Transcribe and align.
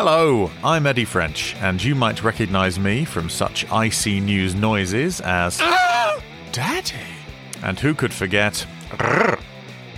Hello, 0.00 0.48
I'm 0.62 0.86
Eddie 0.86 1.04
French, 1.04 1.56
and 1.56 1.82
you 1.82 1.96
might 1.96 2.22
recognize 2.22 2.78
me 2.78 3.04
from 3.04 3.28
such 3.28 3.68
I 3.68 3.88
See 3.88 4.20
News 4.20 4.54
noises 4.54 5.20
as 5.22 5.58
Daddy. 6.52 6.94
And 7.64 7.80
who 7.80 7.94
could 7.94 8.14
forget? 8.14 8.64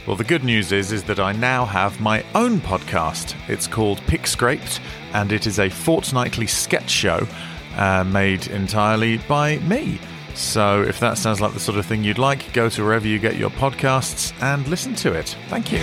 Well, 0.06 0.16
the 0.16 0.24
good 0.24 0.42
news 0.42 0.72
is, 0.72 0.90
is 0.90 1.04
that 1.04 1.20
I 1.20 1.32
now 1.32 1.66
have 1.66 2.00
my 2.00 2.24
own 2.34 2.62
podcast. 2.62 3.36
It's 3.46 3.66
called 3.66 4.00
Pick 4.06 4.26
Scraped, 4.26 4.80
and 5.12 5.32
it 5.32 5.46
is 5.46 5.58
a 5.58 5.68
fortnightly 5.68 6.46
sketch 6.46 6.88
show 6.88 7.28
uh, 7.76 8.02
made 8.04 8.46
entirely 8.46 9.18
by 9.28 9.58
me. 9.58 10.00
So, 10.32 10.80
if 10.80 10.98
that 11.00 11.18
sounds 11.18 11.42
like 11.42 11.52
the 11.52 11.60
sort 11.60 11.76
of 11.76 11.84
thing 11.84 12.04
you'd 12.04 12.16
like, 12.16 12.54
go 12.54 12.70
to 12.70 12.82
wherever 12.82 13.06
you 13.06 13.18
get 13.18 13.36
your 13.36 13.50
podcasts 13.50 14.32
and 14.40 14.66
listen 14.66 14.94
to 14.94 15.12
it. 15.12 15.36
Thank 15.48 15.70
you. 15.70 15.82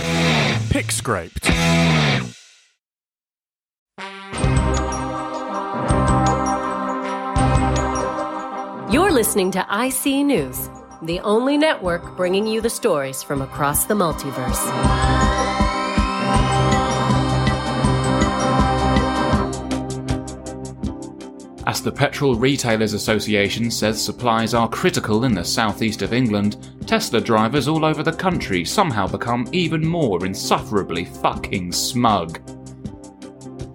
Pick 0.70 0.90
Scraped. 0.90 1.48
You're 9.08 9.14
listening 9.14 9.50
to 9.52 9.64
I 9.70 9.88
See 9.88 10.22
News, 10.22 10.68
the 11.00 11.18
only 11.20 11.56
network 11.56 12.14
bringing 12.14 12.46
you 12.46 12.60
the 12.60 12.68
stories 12.68 13.22
from 13.22 13.40
across 13.40 13.86
the 13.86 13.94
multiverse. 13.94 14.68
As 21.66 21.80
the 21.80 21.90
Petrol 21.90 22.34
Retailers 22.34 22.92
Association 22.92 23.70
says 23.70 24.04
supplies 24.04 24.52
are 24.52 24.68
critical 24.68 25.24
in 25.24 25.32
the 25.32 25.42
southeast 25.42 26.02
of 26.02 26.12
England, 26.12 26.68
Tesla 26.86 27.18
drivers 27.18 27.66
all 27.66 27.86
over 27.86 28.02
the 28.02 28.12
country 28.12 28.62
somehow 28.62 29.06
become 29.06 29.48
even 29.52 29.88
more 29.88 30.26
insufferably 30.26 31.06
fucking 31.06 31.72
smug. 31.72 32.40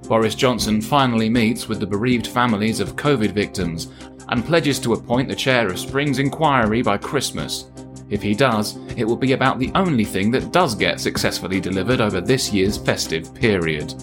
Boris 0.08 0.36
Johnson 0.36 0.80
finally 0.80 1.30
meets 1.30 1.68
with 1.68 1.80
the 1.80 1.88
bereaved 1.88 2.28
families 2.28 2.80
of 2.80 2.96
COVID 2.96 3.32
victims 3.32 3.88
and 4.30 4.46
pledges 4.46 4.80
to 4.80 4.94
appoint 4.94 5.30
the 5.30 5.36
chair 5.36 5.68
of 5.68 5.80
Spring's 5.80 6.20
inquiry 6.20 6.82
by 6.82 6.98
Christmas. 6.98 7.72
If 8.10 8.22
he 8.22 8.34
does, 8.34 8.78
it 8.98 9.06
will 9.06 9.18
be 9.18 9.34
about 9.34 9.60
the 9.60 9.72
only 9.76 10.06
thing 10.06 10.30
that 10.32 10.52
does 10.52 10.76
get 10.76 11.00
successfully 11.00 11.60
delivered 11.60 12.02
over 12.02 12.22
this 12.22 12.54
year's 12.54 12.78
festive 12.78 13.34
period. 13.34 13.94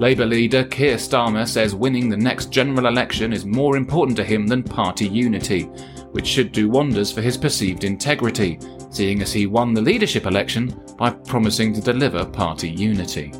Labour 0.00 0.26
leader 0.26 0.64
Keir 0.64 0.96
Starmer 0.96 1.46
says 1.46 1.74
winning 1.74 2.08
the 2.08 2.16
next 2.16 2.50
general 2.50 2.86
election 2.86 3.32
is 3.32 3.44
more 3.44 3.76
important 3.76 4.16
to 4.16 4.24
him 4.24 4.46
than 4.46 4.62
party 4.62 5.08
unity, 5.08 5.64
which 6.12 6.26
should 6.26 6.52
do 6.52 6.68
wonders 6.68 7.10
for 7.10 7.20
his 7.20 7.36
perceived 7.36 7.84
integrity, 7.84 8.58
seeing 8.90 9.22
as 9.22 9.32
he 9.32 9.46
won 9.46 9.74
the 9.74 9.82
leadership 9.82 10.26
election 10.26 10.80
by 10.96 11.10
promising 11.10 11.72
to 11.74 11.80
deliver 11.80 12.24
party 12.24 12.70
unity. 12.70 13.32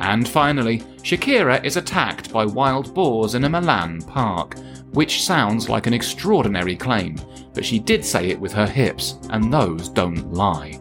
And 0.00 0.28
finally, 0.28 0.78
Shakira 1.02 1.64
is 1.64 1.76
attacked 1.76 2.32
by 2.32 2.44
wild 2.44 2.94
boars 2.94 3.34
in 3.34 3.42
a 3.42 3.48
Milan 3.48 4.00
park, 4.02 4.56
which 4.92 5.24
sounds 5.24 5.68
like 5.68 5.88
an 5.88 5.92
extraordinary 5.92 6.76
claim, 6.76 7.16
but 7.52 7.64
she 7.64 7.80
did 7.80 8.04
say 8.04 8.28
it 8.28 8.38
with 8.38 8.52
her 8.52 8.66
hips, 8.66 9.18
and 9.30 9.52
those 9.52 9.88
don't 9.88 10.32
lie. 10.32 10.80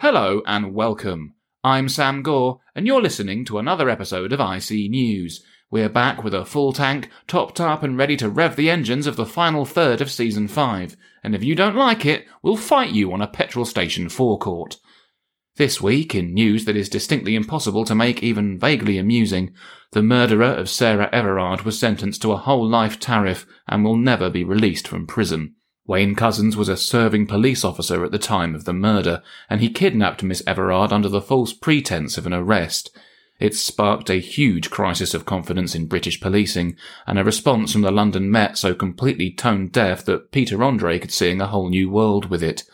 Hello 0.00 0.42
and 0.46 0.74
welcome. 0.74 1.34
I'm 1.64 1.88
Sam 1.88 2.22
Gore, 2.22 2.60
and 2.74 2.86
you're 2.86 3.00
listening 3.00 3.46
to 3.46 3.58
another 3.58 3.88
episode 3.88 4.34
of 4.34 4.40
I 4.40 4.58
See 4.58 4.88
News. 4.88 5.42
We're 5.72 5.88
back 5.88 6.22
with 6.22 6.34
a 6.34 6.44
full 6.44 6.74
tank, 6.74 7.08
topped 7.26 7.58
up 7.58 7.82
and 7.82 7.96
ready 7.96 8.14
to 8.18 8.28
rev 8.28 8.56
the 8.56 8.68
engines 8.68 9.06
of 9.06 9.16
the 9.16 9.24
final 9.24 9.64
third 9.64 10.02
of 10.02 10.10
Season 10.10 10.46
5, 10.46 10.98
and 11.24 11.34
if 11.34 11.42
you 11.42 11.54
don't 11.54 11.74
like 11.74 12.04
it, 12.04 12.26
we'll 12.42 12.58
fight 12.58 12.90
you 12.90 13.10
on 13.10 13.22
a 13.22 13.26
petrol 13.26 13.64
station 13.64 14.10
forecourt. 14.10 14.76
This 15.56 15.80
week, 15.80 16.14
in 16.14 16.34
news 16.34 16.66
that 16.66 16.76
is 16.76 16.90
distinctly 16.90 17.34
impossible 17.34 17.86
to 17.86 17.94
make 17.94 18.22
even 18.22 18.58
vaguely 18.58 18.98
amusing, 18.98 19.54
the 19.92 20.02
murderer 20.02 20.44
of 20.44 20.68
Sarah 20.68 21.08
Everard 21.10 21.62
was 21.62 21.78
sentenced 21.78 22.20
to 22.20 22.32
a 22.32 22.36
whole 22.36 22.68
life 22.68 23.00
tariff 23.00 23.46
and 23.66 23.82
will 23.82 23.96
never 23.96 24.28
be 24.28 24.44
released 24.44 24.86
from 24.86 25.06
prison. 25.06 25.54
Wayne 25.86 26.14
Couzens 26.14 26.54
was 26.54 26.68
a 26.68 26.76
serving 26.76 27.26
police 27.26 27.64
officer 27.64 28.04
at 28.04 28.12
the 28.12 28.18
time 28.18 28.54
of 28.54 28.66
the 28.66 28.74
murder, 28.74 29.22
and 29.48 29.62
he 29.62 29.70
kidnapped 29.70 30.22
Miss 30.22 30.42
Everard 30.46 30.92
under 30.92 31.08
the 31.08 31.22
false 31.22 31.54
pretense 31.54 32.18
of 32.18 32.26
an 32.26 32.34
arrest. 32.34 32.94
It 33.40 33.54
sparked 33.54 34.10
a 34.10 34.20
huge 34.20 34.70
crisis 34.70 35.14
of 35.14 35.24
confidence 35.24 35.74
in 35.74 35.86
British 35.86 36.20
policing, 36.20 36.76
and 37.06 37.18
a 37.18 37.24
response 37.24 37.72
from 37.72 37.82
the 37.82 37.90
London 37.90 38.30
Met 38.30 38.56
so 38.56 38.74
completely 38.74 39.30
tone 39.30 39.68
deaf 39.68 40.04
that 40.04 40.30
Peter 40.30 40.62
Andre 40.62 40.98
could 40.98 41.12
sing 41.12 41.40
a 41.40 41.46
whole 41.46 41.68
new 41.68 41.90
world 41.90 42.30
with 42.30 42.42
it. 42.42 42.64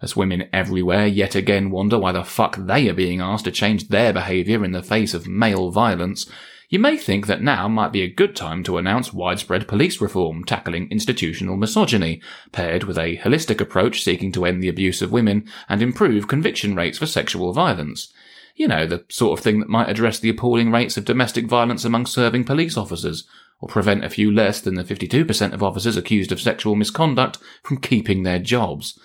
As 0.00 0.14
women 0.14 0.48
everywhere 0.52 1.06
yet 1.06 1.34
again 1.34 1.70
wonder 1.70 1.98
why 1.98 2.12
the 2.12 2.22
fuck 2.22 2.56
they 2.56 2.88
are 2.88 2.94
being 2.94 3.20
asked 3.20 3.46
to 3.46 3.50
change 3.50 3.88
their 3.88 4.12
behaviour 4.12 4.64
in 4.64 4.72
the 4.72 4.82
face 4.82 5.12
of 5.12 5.26
male 5.26 5.70
violence, 5.70 6.30
you 6.70 6.78
may 6.78 6.96
think 6.96 7.26
that 7.26 7.42
now 7.42 7.66
might 7.66 7.92
be 7.92 8.02
a 8.02 8.12
good 8.12 8.36
time 8.36 8.62
to 8.62 8.76
announce 8.76 9.12
widespread 9.12 9.66
police 9.66 10.00
reform 10.00 10.44
tackling 10.44 10.86
institutional 10.90 11.56
misogyny, 11.56 12.20
paired 12.52 12.84
with 12.84 12.98
a 12.98 13.16
holistic 13.18 13.60
approach 13.60 14.02
seeking 14.02 14.30
to 14.32 14.44
end 14.44 14.62
the 14.62 14.68
abuse 14.68 15.00
of 15.00 15.10
women 15.10 15.48
and 15.68 15.82
improve 15.82 16.28
conviction 16.28 16.74
rates 16.74 16.98
for 16.98 17.06
sexual 17.06 17.52
violence. 17.52 18.12
You 18.58 18.66
know, 18.66 18.86
the 18.86 19.04
sort 19.08 19.38
of 19.38 19.44
thing 19.44 19.60
that 19.60 19.68
might 19.68 19.88
address 19.88 20.18
the 20.18 20.30
appalling 20.30 20.72
rates 20.72 20.96
of 20.96 21.04
domestic 21.04 21.46
violence 21.46 21.84
among 21.84 22.06
serving 22.06 22.42
police 22.42 22.76
officers, 22.76 23.24
or 23.60 23.68
prevent 23.68 24.04
a 24.04 24.10
few 24.10 24.32
less 24.32 24.60
than 24.60 24.74
the 24.74 24.82
52% 24.82 25.52
of 25.52 25.62
officers 25.62 25.96
accused 25.96 26.32
of 26.32 26.40
sexual 26.40 26.74
misconduct 26.74 27.38
from 27.62 27.76
keeping 27.76 28.24
their 28.24 28.40
jobs. 28.40 28.98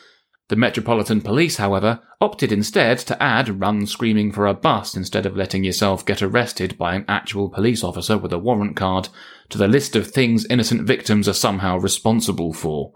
The 0.50 0.56
Metropolitan 0.56 1.22
Police, 1.22 1.58
however, 1.58 2.02
opted 2.20 2.52
instead 2.52 2.98
to 3.00 3.22
add 3.22 3.62
run 3.62 3.86
screaming 3.86 4.32
for 4.32 4.48
a 4.48 4.56
bus 4.56 4.96
instead 4.96 5.28
of 5.28 5.38
letting 5.38 5.64
yourself 5.64 6.04
get 6.04 6.24
arrested 6.24 6.76
by 6.80 6.96
an 6.96 7.06
actual 7.08 7.48
police 7.48 7.84
officer 7.84 8.18
with 8.18 8.34
a 8.34 8.40
warrant 8.40 8.76
card 8.76 9.10
to 9.50 9.60
the 9.60 9.68
list 9.68 9.96
of 9.96 10.08
things 10.08 10.48
innocent 10.48 10.88
victims 10.88 11.30
are 11.30 11.34
somehow 11.34 11.78
responsible 11.78 12.54
for. 12.54 12.92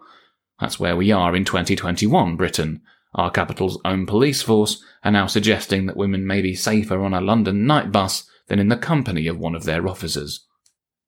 That's 0.59 0.79
where 0.79 0.95
we 0.95 1.12
are 1.12 1.35
in 1.35 1.45
2021 1.45 2.35
Britain. 2.35 2.81
Our 3.17 3.31
capital's 3.31 3.81
own 3.83 4.05
police 4.05 4.41
force 4.41 4.81
are 5.03 5.11
now 5.11 5.28
suggesting 5.28 5.88
that 5.88 5.97
women 5.97 6.25
may 6.25 6.41
be 6.41 6.55
safer 6.55 7.03
on 7.03 7.13
a 7.13 7.19
London 7.19 7.66
night 7.66 7.91
bus 7.91 8.29
than 8.47 8.59
in 8.59 8.69
the 8.69 8.78
company 8.78 9.28
of 9.28 9.38
one 9.38 9.55
of 9.55 9.66
their 9.66 9.88
officers. 9.88 10.45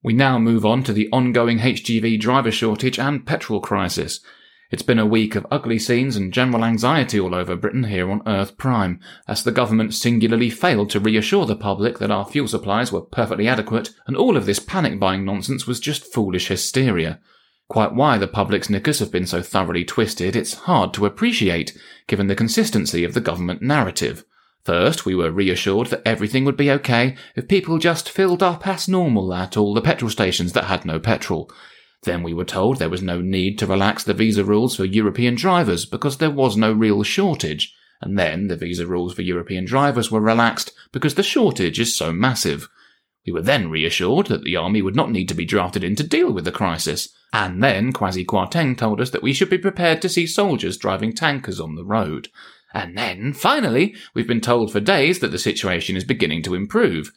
We 0.04 0.14
now 0.14 0.40
move 0.40 0.66
on 0.66 0.84
to 0.84 0.94
the 0.94 1.10
ongoing 1.12 1.60
HGV 1.60 2.20
driver 2.20 2.52
shortage 2.52 3.00
and 3.00 3.26
petrol 3.26 3.62
crisis, 3.62 4.20
it's 4.72 4.84
been 4.84 5.00
a 5.00 5.06
week 5.06 5.36
of 5.36 5.48
ugly 5.50 5.80
scenes 5.80 6.16
and 6.16 6.32
general 6.32 6.64
anxiety 6.64 7.20
all 7.20 7.34
over 7.34 7.56
Britain 7.56 7.86
here 7.86 8.12
on 8.12 8.22
Earth 8.28 8.56
Prime, 8.56 9.00
as 9.28 9.44
the 9.44 9.52
government 9.52 9.96
singularly 9.96 10.52
failed 10.52 10.92
to 10.92 11.00
reassure 11.00 11.48
the 11.48 11.56
public 11.56 11.98
that 11.98 12.12
our 12.12 12.24
fuel 12.24 12.48
supplies 12.48 12.92
were 12.92 13.02
perfectly 13.02 13.48
adequate, 13.48 13.90
and 14.06 14.16
all 14.16 14.38
of 14.38 14.46
this 14.46 14.60
panic 14.60 15.00
buying 15.00 15.26
nonsense 15.26 15.66
was 15.66 15.80
just 15.80 16.14
foolish 16.14 16.50
hysteria. 16.50 17.20
Quite 17.70 17.94
why 17.94 18.18
the 18.18 18.28
public's 18.28 18.68
knickers 18.68 18.98
have 18.98 19.12
been 19.12 19.28
so 19.28 19.44
thoroughly 19.44 19.86
twisted, 19.86 20.36
it's 20.36 20.56
hard 20.66 20.92
to 20.96 21.06
appreciate, 21.06 21.78
given 22.08 22.26
the 22.26 22.36
consistency 22.36 23.04
of 23.04 23.14
the 23.14 23.22
government 23.22 23.62
narrative. 23.62 24.26
First, 24.64 25.06
we 25.06 25.14
were 25.14 25.32
reassured 25.32 25.88
that 25.88 26.02
everything 26.04 26.46
would 26.46 26.58
be 26.58 26.72
okay 26.72 27.16
if 27.36 27.48
people 27.48 27.78
just 27.78 28.10
filled 28.10 28.42
up 28.42 28.68
as 28.68 28.88
normal 28.88 29.32
at 29.36 29.56
all 29.56 29.76
the 29.76 29.82
petrol 29.82 30.10
stations 30.10 30.54
that 30.54 30.64
had 30.64 30.84
no 30.84 31.00
petrol. 31.00 31.50
Then 32.04 32.24
we 32.24 32.34
were 32.34 32.44
told 32.44 32.78
there 32.78 32.90
was 32.90 33.04
no 33.04 33.22
need 33.22 33.60
to 33.60 33.68
relax 33.68 34.04
the 34.04 34.16
visa 34.16 34.44
rules 34.44 34.76
for 34.76 34.86
European 34.86 35.36
drivers 35.36 35.86
because 35.86 36.18
there 36.18 36.32
was 36.32 36.58
no 36.58 36.74
real 36.74 37.04
shortage. 37.04 37.76
And 38.02 38.18
then 38.18 38.48
the 38.48 38.56
visa 38.56 38.88
rules 38.88 39.14
for 39.14 39.22
European 39.22 39.66
drivers 39.66 40.10
were 40.10 40.22
relaxed 40.22 40.72
because 40.92 41.16
the 41.16 41.24
shortage 41.24 41.80
is 41.80 41.96
so 41.96 42.12
massive. 42.12 42.68
We 43.28 43.34
were 43.34 43.42
then 43.44 43.70
reassured 43.70 44.28
that 44.28 44.44
the 44.44 44.56
army 44.56 44.82
would 44.82 44.96
not 44.96 45.12
need 45.12 45.28
to 45.30 45.36
be 45.36 45.46
drafted 45.46 45.84
in 45.84 45.96
to 45.98 46.04
deal 46.04 46.32
with 46.32 46.46
the 46.46 46.52
crisis. 46.52 47.10
And 47.32 47.62
then 47.62 47.94
Kwasi 47.94 48.26
Kwarteng 48.26 48.78
told 48.78 49.00
us 49.00 49.12
that 49.12 49.22
we 49.22 49.34
should 49.34 49.50
be 49.50 49.58
prepared 49.58 50.02
to 50.02 50.10
see 50.10 50.26
soldiers 50.26 50.78
driving 50.78 51.14
tankers 51.14 51.60
on 51.60 51.76
the 51.76 51.86
road. 51.86 52.30
And 52.74 52.98
then, 52.98 53.34
finally, 53.34 53.96
we've 54.14 54.28
been 54.28 54.42
told 54.42 54.72
for 54.72 54.80
days 54.80 55.20
that 55.20 55.32
the 55.32 55.40
situation 55.40 55.96
is 55.96 56.04
beginning 56.04 56.44
to 56.44 56.56
improve 56.56 57.12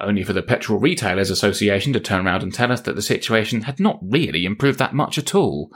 only 0.00 0.22
for 0.22 0.32
the 0.32 0.42
Petrol 0.42 0.78
Retailers 0.78 1.30
Association 1.30 1.92
to 1.92 2.00
turn 2.00 2.26
around 2.26 2.42
and 2.42 2.54
tell 2.54 2.70
us 2.70 2.80
that 2.82 2.94
the 2.94 3.02
situation 3.02 3.62
had 3.62 3.80
not 3.80 3.98
really 4.02 4.44
improved 4.44 4.78
that 4.78 4.94
much 4.94 5.18
at 5.18 5.34
all. 5.34 5.72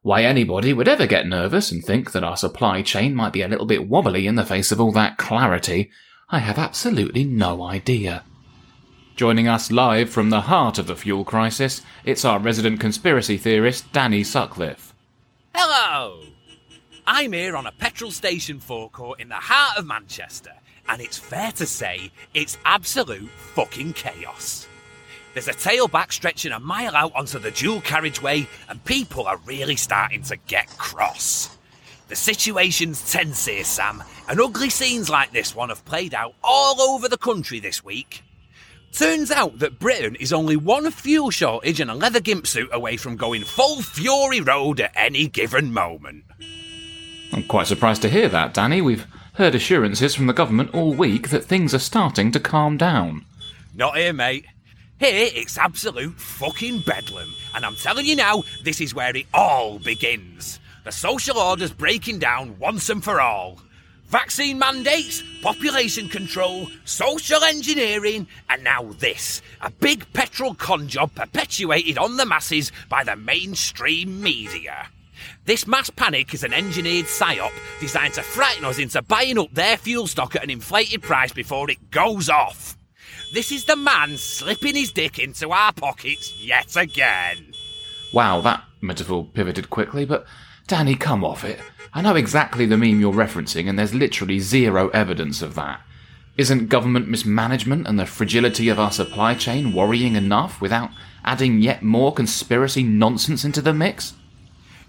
Why 0.00 0.24
anybody 0.24 0.72
would 0.72 0.88
ever 0.88 1.06
get 1.06 1.26
nervous 1.26 1.70
and 1.70 1.84
think 1.84 2.12
that 2.12 2.24
our 2.24 2.36
supply 2.36 2.82
chain 2.82 3.14
might 3.14 3.32
be 3.32 3.42
a 3.42 3.48
little 3.48 3.66
bit 3.66 3.88
wobbly 3.88 4.26
in 4.26 4.36
the 4.36 4.46
face 4.46 4.72
of 4.72 4.80
all 4.80 4.92
that 4.92 5.18
clarity, 5.18 5.90
I 6.30 6.38
have 6.38 6.58
absolutely 6.58 7.24
no 7.24 7.62
idea. 7.62 8.24
Joining 9.14 9.46
us 9.46 9.70
live 9.70 10.08
from 10.08 10.30
the 10.30 10.40
heart 10.40 10.78
of 10.78 10.86
the 10.86 10.96
fuel 10.96 11.22
crisis, 11.22 11.82
it's 12.04 12.24
our 12.24 12.38
resident 12.38 12.80
conspiracy 12.80 13.36
theorist, 13.36 13.92
Danny 13.92 14.24
Sutcliffe. 14.24 14.94
Hello! 15.54 16.22
I'm 17.06 17.34
here 17.34 17.54
on 17.54 17.66
a 17.66 17.72
petrol 17.72 18.10
station 18.10 18.58
forecourt 18.58 19.20
in 19.20 19.28
the 19.28 19.34
heart 19.34 19.76
of 19.76 19.84
Manchester, 19.86 20.54
and 20.88 21.02
it's 21.02 21.18
fair 21.18 21.52
to 21.52 21.66
say 21.66 22.10
it's 22.32 22.56
absolute 22.64 23.28
fucking 23.54 23.92
chaos. 23.92 24.66
There's 25.34 25.48
a 25.48 25.52
tailback 25.52 26.10
stretching 26.10 26.52
a 26.52 26.58
mile 26.58 26.96
out 26.96 27.14
onto 27.14 27.38
the 27.38 27.50
dual 27.50 27.82
carriageway, 27.82 28.48
and 28.70 28.82
people 28.86 29.26
are 29.26 29.38
really 29.44 29.76
starting 29.76 30.22
to 30.22 30.38
get 30.46 30.68
cross. 30.78 31.58
The 32.08 32.16
situation's 32.16 33.12
tense 33.12 33.44
here, 33.44 33.64
Sam, 33.64 34.02
and 34.26 34.40
ugly 34.40 34.70
scenes 34.70 35.10
like 35.10 35.32
this 35.32 35.54
one 35.54 35.68
have 35.68 35.84
played 35.84 36.14
out 36.14 36.34
all 36.42 36.80
over 36.80 37.10
the 37.10 37.18
country 37.18 37.60
this 37.60 37.84
week. 37.84 38.22
Turns 38.92 39.30
out 39.30 39.58
that 39.60 39.78
Britain 39.78 40.16
is 40.16 40.34
only 40.34 40.54
one 40.54 40.90
fuel 40.90 41.30
shortage 41.30 41.80
and 41.80 41.90
a 41.90 41.94
leather 41.94 42.20
gimp 42.20 42.46
suit 42.46 42.68
away 42.72 42.98
from 42.98 43.16
going 43.16 43.42
full 43.42 43.80
Fury 43.80 44.42
Road 44.42 44.80
at 44.80 44.92
any 44.94 45.26
given 45.26 45.72
moment. 45.72 46.24
I'm 47.32 47.44
quite 47.44 47.66
surprised 47.66 48.02
to 48.02 48.10
hear 48.10 48.28
that, 48.28 48.52
Danny. 48.52 48.82
We've 48.82 49.06
heard 49.34 49.54
assurances 49.54 50.14
from 50.14 50.26
the 50.26 50.34
government 50.34 50.74
all 50.74 50.92
week 50.92 51.30
that 51.30 51.44
things 51.44 51.72
are 51.74 51.78
starting 51.78 52.30
to 52.32 52.40
calm 52.40 52.76
down. 52.76 53.24
Not 53.74 53.96
here, 53.96 54.12
mate. 54.12 54.44
Here, 55.00 55.30
it's 55.34 55.56
absolute 55.56 56.20
fucking 56.20 56.80
bedlam. 56.80 57.32
And 57.54 57.64
I'm 57.64 57.76
telling 57.76 58.04
you 58.04 58.14
now, 58.14 58.44
this 58.62 58.82
is 58.82 58.94
where 58.94 59.16
it 59.16 59.26
all 59.32 59.78
begins. 59.78 60.60
The 60.84 60.92
social 60.92 61.38
order's 61.38 61.72
breaking 61.72 62.18
down 62.18 62.58
once 62.58 62.90
and 62.90 63.02
for 63.02 63.22
all. 63.22 63.58
Vaccine 64.12 64.58
mandates, 64.58 65.22
population 65.40 66.06
control, 66.06 66.68
social 66.84 67.42
engineering, 67.44 68.26
and 68.50 68.62
now 68.62 68.82
this 68.98 69.40
a 69.62 69.70
big 69.70 70.04
petrol 70.12 70.52
con 70.52 70.86
job 70.86 71.14
perpetuated 71.14 71.96
on 71.96 72.18
the 72.18 72.26
masses 72.26 72.72
by 72.90 73.02
the 73.02 73.16
mainstream 73.16 74.22
media. 74.22 74.86
This 75.46 75.66
mass 75.66 75.88
panic 75.88 76.34
is 76.34 76.44
an 76.44 76.52
engineered 76.52 77.06
psyop 77.06 77.52
designed 77.80 78.12
to 78.12 78.22
frighten 78.22 78.66
us 78.66 78.78
into 78.78 79.00
buying 79.00 79.38
up 79.38 79.50
their 79.54 79.78
fuel 79.78 80.06
stock 80.06 80.36
at 80.36 80.44
an 80.44 80.50
inflated 80.50 81.00
price 81.00 81.32
before 81.32 81.70
it 81.70 81.90
goes 81.90 82.28
off. 82.28 82.76
This 83.32 83.50
is 83.50 83.64
the 83.64 83.76
man 83.76 84.18
slipping 84.18 84.76
his 84.76 84.92
dick 84.92 85.18
into 85.18 85.52
our 85.52 85.72
pockets 85.72 86.38
yet 86.38 86.76
again. 86.76 87.54
Wow, 88.12 88.42
that 88.42 88.62
metaphor 88.82 89.26
pivoted 89.32 89.70
quickly, 89.70 90.04
but 90.04 90.26
Danny, 90.66 90.94
come 90.94 91.24
off 91.24 91.44
it. 91.44 91.58
I 91.92 92.00
know 92.00 92.14
exactly 92.14 92.64
the 92.64 92.78
meme 92.78 93.00
you're 93.00 93.12
referencing, 93.12 93.68
and 93.68 93.78
there's 93.78 93.94
literally 93.94 94.38
zero 94.38 94.88
evidence 94.90 95.42
of 95.42 95.54
that. 95.56 95.80
Isn't 96.38 96.68
government 96.68 97.08
mismanagement 97.08 97.86
and 97.86 97.98
the 97.98 98.06
fragility 98.06 98.70
of 98.70 98.78
our 98.78 98.90
supply 98.90 99.34
chain 99.34 99.74
worrying 99.74 100.16
enough 100.16 100.62
without 100.62 100.90
adding 101.24 101.60
yet 101.60 101.82
more 101.82 102.14
conspiracy 102.14 102.82
nonsense 102.82 103.44
into 103.44 103.60
the 103.60 103.74
mix? 103.74 104.14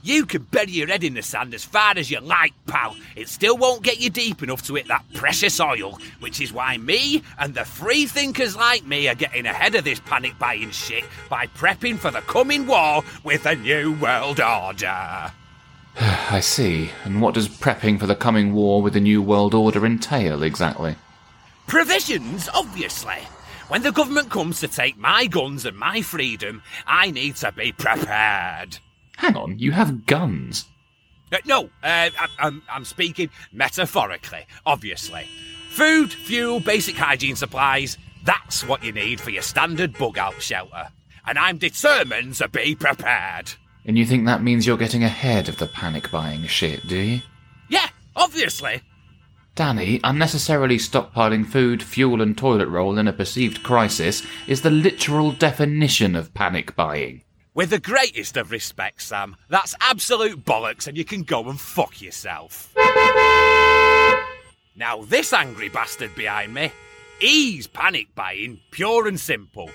You 0.01 0.25
can 0.25 0.43
bury 0.43 0.71
your 0.71 0.87
head 0.87 1.03
in 1.03 1.13
the 1.13 1.21
sand 1.21 1.53
as 1.53 1.63
far 1.63 1.93
as 1.97 2.09
you 2.09 2.19
like, 2.19 2.53
pal. 2.65 2.95
It 3.15 3.27
still 3.27 3.57
won't 3.57 3.83
get 3.83 3.99
you 3.99 4.09
deep 4.09 4.43
enough 4.43 4.61
to 4.67 4.75
hit 4.75 4.87
that 4.87 5.05
precious 5.13 5.59
oil, 5.59 5.99
which 6.19 6.39
is 6.39 6.53
why 6.53 6.77
me 6.77 7.23
and 7.37 7.53
the 7.53 7.65
free 7.65 8.05
thinkers 8.05 8.55
like 8.55 8.85
me 8.85 9.07
are 9.07 9.15
getting 9.15 9.45
ahead 9.45 9.75
of 9.75 9.83
this 9.83 10.01
panic 10.01 10.37
buying 10.39 10.71
shit 10.71 11.03
by 11.29 11.47
prepping 11.47 11.97
for 11.97 12.11
the 12.11 12.21
coming 12.21 12.67
war 12.67 13.03
with 13.23 13.45
a 13.45 13.55
new 13.55 13.93
world 13.93 14.39
order. 14.41 15.31
I 16.33 16.39
see. 16.39 16.89
And 17.03 17.21
what 17.21 17.35
does 17.35 17.47
prepping 17.47 17.99
for 17.99 18.07
the 18.07 18.15
coming 18.15 18.53
war 18.53 18.81
with 18.81 18.93
the 18.93 18.99
New 18.99 19.21
World 19.21 19.53
Order 19.53 19.85
entail 19.85 20.41
exactly? 20.41 20.95
Provisions, 21.67 22.49
obviously. 22.55 23.19
When 23.67 23.83
the 23.83 23.91
government 23.91 24.31
comes 24.31 24.59
to 24.61 24.67
take 24.67 24.97
my 24.97 25.27
guns 25.27 25.63
and 25.63 25.77
my 25.77 26.01
freedom, 26.01 26.63
I 26.87 27.11
need 27.11 27.35
to 27.35 27.51
be 27.51 27.71
prepared. 27.71 28.79
Hang 29.17 29.37
on, 29.37 29.59
you 29.59 29.73
have 29.73 30.07
guns. 30.07 30.65
Uh, 31.31 31.37
no, 31.45 31.65
uh, 31.83 32.09
I, 32.17 32.27
I'm, 32.39 32.63
I'm 32.67 32.85
speaking 32.85 33.29
metaphorically, 33.51 34.47
obviously. 34.65 35.27
Food, 35.69 36.11
fuel, 36.11 36.59
basic 36.59 36.95
hygiene 36.95 37.35
supplies, 37.35 37.99
that's 38.25 38.65
what 38.65 38.83
you 38.83 38.91
need 38.91 39.21
for 39.21 39.29
your 39.29 39.43
standard 39.43 39.95
bug 39.99 40.17
out 40.17 40.41
shelter. 40.41 40.87
And 41.27 41.37
I'm 41.37 41.59
determined 41.59 42.33
to 42.35 42.47
be 42.47 42.73
prepared. 42.73 43.53
And 43.85 43.97
you 43.97 44.05
think 44.05 44.25
that 44.25 44.43
means 44.43 44.65
you're 44.65 44.77
getting 44.77 45.03
ahead 45.03 45.49
of 45.49 45.57
the 45.57 45.67
panic 45.67 46.09
buying 46.09 46.45
shit, 46.47 46.87
do 46.87 46.97
you? 46.97 47.21
Yeah, 47.69 47.89
obviously. 48.15 48.81
Danny, 49.55 49.99
unnecessarily 50.03 50.77
stockpiling 50.77 51.45
food, 51.45 51.83
fuel, 51.83 52.21
and 52.21 52.35
toilet 52.35 52.67
roll 52.67 52.97
in 52.97 53.07
a 53.07 53.13
perceived 53.13 53.61
crisis 53.61 54.25
is 54.47 54.61
the 54.61 54.71
literal 54.71 55.31
definition 55.31 56.15
of 56.15 56.33
panic 56.33 56.75
buying. 56.75 57.23
With 57.53 57.69
the 57.69 57.79
greatest 57.79 58.35
of 58.35 58.49
respect, 58.49 59.03
Sam, 59.03 59.35
that's 59.49 59.75
absolute 59.79 60.43
bollocks 60.43 60.87
and 60.87 60.97
you 60.97 61.05
can 61.05 61.21
go 61.21 61.49
and 61.49 61.59
fuck 61.59 62.01
yourself. 62.01 62.73
Now, 64.75 65.03
this 65.03 65.33
angry 65.33 65.69
bastard 65.69 66.15
behind 66.15 66.51
me, 66.51 66.71
he's 67.19 67.67
panic 67.67 68.07
buying, 68.15 68.59
pure 68.71 69.07
and 69.07 69.19
simple. 69.19 69.69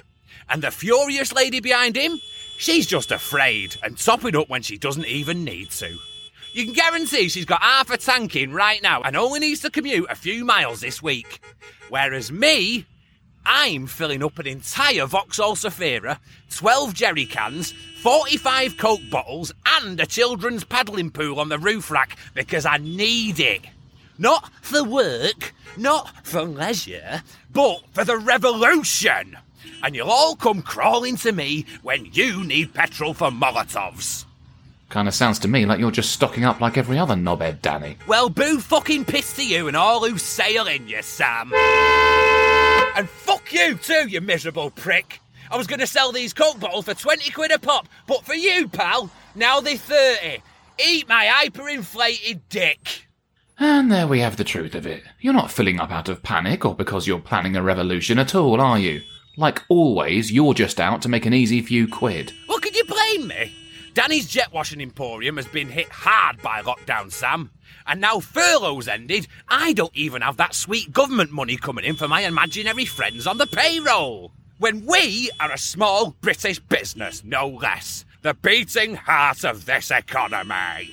And 0.48 0.60
the 0.60 0.72
furious 0.72 1.32
lady 1.32 1.60
behind 1.60 1.94
him, 1.94 2.20
she's 2.58 2.86
just 2.86 3.10
afraid 3.10 3.76
and 3.82 3.96
topping 3.96 4.36
up 4.36 4.50
when 4.50 4.60
she 4.60 4.76
doesn't 4.76 5.06
even 5.06 5.44
need 5.44 5.70
to. 5.70 5.96
You 6.52 6.64
can 6.64 6.74
guarantee 6.74 7.28
she's 7.28 7.44
got 7.44 7.62
half 7.62 7.90
a 7.90 7.96
tank 7.96 8.36
in 8.36 8.52
right 8.52 8.82
now 8.82 9.00
and 9.02 9.16
only 9.16 9.40
needs 9.40 9.60
to 9.60 9.70
commute 9.70 10.10
a 10.10 10.14
few 10.14 10.44
miles 10.44 10.80
this 10.80 11.02
week. 11.02 11.40
Whereas 11.88 12.32
me, 12.32 12.84
I'm 13.46 13.86
filling 13.86 14.22
up 14.22 14.38
an 14.38 14.46
entire 14.46 15.06
Vauxhall 15.06 15.54
Zafira, 15.54 16.18
12 16.50 16.94
jerry 16.94 17.26
cans, 17.26 17.72
45 18.02 18.76
Coke 18.76 19.00
bottles, 19.10 19.52
and 19.66 19.98
a 20.00 20.06
children's 20.06 20.64
paddling 20.64 21.10
pool 21.10 21.40
on 21.40 21.48
the 21.48 21.58
roof 21.58 21.90
rack 21.90 22.18
because 22.34 22.66
I 22.66 22.78
need 22.78 23.40
it. 23.40 23.62
Not 24.18 24.50
for 24.62 24.82
work, 24.82 25.54
not 25.76 26.26
for 26.26 26.42
leisure, 26.42 27.22
but 27.52 27.82
for 27.92 28.04
the 28.04 28.18
revolution. 28.18 29.38
And 29.82 29.94
you'll 29.94 30.10
all 30.10 30.36
come 30.36 30.62
crawling 30.62 31.16
to 31.18 31.32
me 31.32 31.66
when 31.82 32.06
you 32.12 32.44
need 32.44 32.74
petrol 32.74 33.14
for 33.14 33.30
Molotovs. 33.30 34.24
Kinda 34.90 35.12
sounds 35.12 35.38
to 35.40 35.48
me 35.48 35.66
like 35.66 35.78
you're 35.78 35.90
just 35.90 36.12
stocking 36.12 36.44
up 36.44 36.60
like 36.60 36.78
every 36.78 36.98
other 36.98 37.14
knobhead, 37.14 37.60
Danny. 37.60 37.98
Well, 38.06 38.30
boo 38.30 38.58
fucking 38.58 39.04
piss 39.04 39.34
to 39.36 39.46
you 39.46 39.68
and 39.68 39.76
all 39.76 40.06
who 40.06 40.16
sail 40.16 40.66
in 40.66 40.88
you, 40.88 41.02
Sam. 41.02 41.52
And 42.96 43.08
fuck 43.08 43.52
you 43.52 43.74
too, 43.74 44.08
you 44.08 44.20
miserable 44.20 44.70
prick. 44.70 45.20
I 45.50 45.56
was 45.56 45.66
going 45.66 45.80
to 45.80 45.86
sell 45.86 46.10
these 46.10 46.32
Coke 46.32 46.58
bottles 46.58 46.86
for 46.86 46.94
20 46.94 47.30
quid 47.32 47.50
a 47.50 47.58
pop, 47.58 47.88
but 48.06 48.24
for 48.24 48.34
you, 48.34 48.68
pal, 48.68 49.10
now 49.34 49.60
they're 49.60 49.76
30. 49.76 50.42
Eat 50.84 51.08
my 51.08 51.26
hyperinflated 51.26 52.40
dick. 52.48 53.06
And 53.58 53.90
there 53.90 54.06
we 54.06 54.20
have 54.20 54.36
the 54.36 54.44
truth 54.44 54.74
of 54.74 54.86
it. 54.86 55.02
You're 55.20 55.32
not 55.32 55.50
filling 55.50 55.80
up 55.80 55.90
out 55.90 56.08
of 56.08 56.22
panic 56.22 56.64
or 56.64 56.74
because 56.74 57.06
you're 57.06 57.18
planning 57.18 57.56
a 57.56 57.62
revolution 57.62 58.18
at 58.18 58.34
all, 58.34 58.60
are 58.60 58.78
you? 58.78 59.02
Like 59.38 59.62
always, 59.68 60.32
you're 60.32 60.52
just 60.52 60.80
out 60.80 61.00
to 61.02 61.08
make 61.08 61.24
an 61.24 61.32
easy 61.32 61.62
few 61.62 61.86
quid. 61.86 62.32
Well, 62.48 62.58
can 62.58 62.74
you 62.74 62.82
blame 62.82 63.28
me? 63.28 63.54
Danny's 63.94 64.26
jet 64.26 64.52
washing 64.52 64.80
emporium 64.80 65.36
has 65.36 65.46
been 65.46 65.68
hit 65.68 65.88
hard 65.90 66.42
by 66.42 66.60
lockdown, 66.60 67.12
Sam. 67.12 67.52
And 67.86 68.00
now 68.00 68.18
furlough's 68.18 68.88
ended, 68.88 69.28
I 69.46 69.74
don't 69.74 69.96
even 69.96 70.22
have 70.22 70.38
that 70.38 70.56
sweet 70.56 70.92
government 70.92 71.30
money 71.30 71.56
coming 71.56 71.84
in 71.84 71.94
for 71.94 72.08
my 72.08 72.22
imaginary 72.22 72.84
friends 72.84 73.28
on 73.28 73.38
the 73.38 73.46
payroll. 73.46 74.32
When 74.58 74.84
we 74.84 75.30
are 75.38 75.52
a 75.52 75.58
small 75.58 76.16
British 76.20 76.58
business, 76.58 77.22
no 77.22 77.46
less. 77.46 78.04
The 78.22 78.34
beating 78.34 78.96
heart 78.96 79.44
of 79.44 79.66
this 79.66 79.92
economy. 79.92 80.92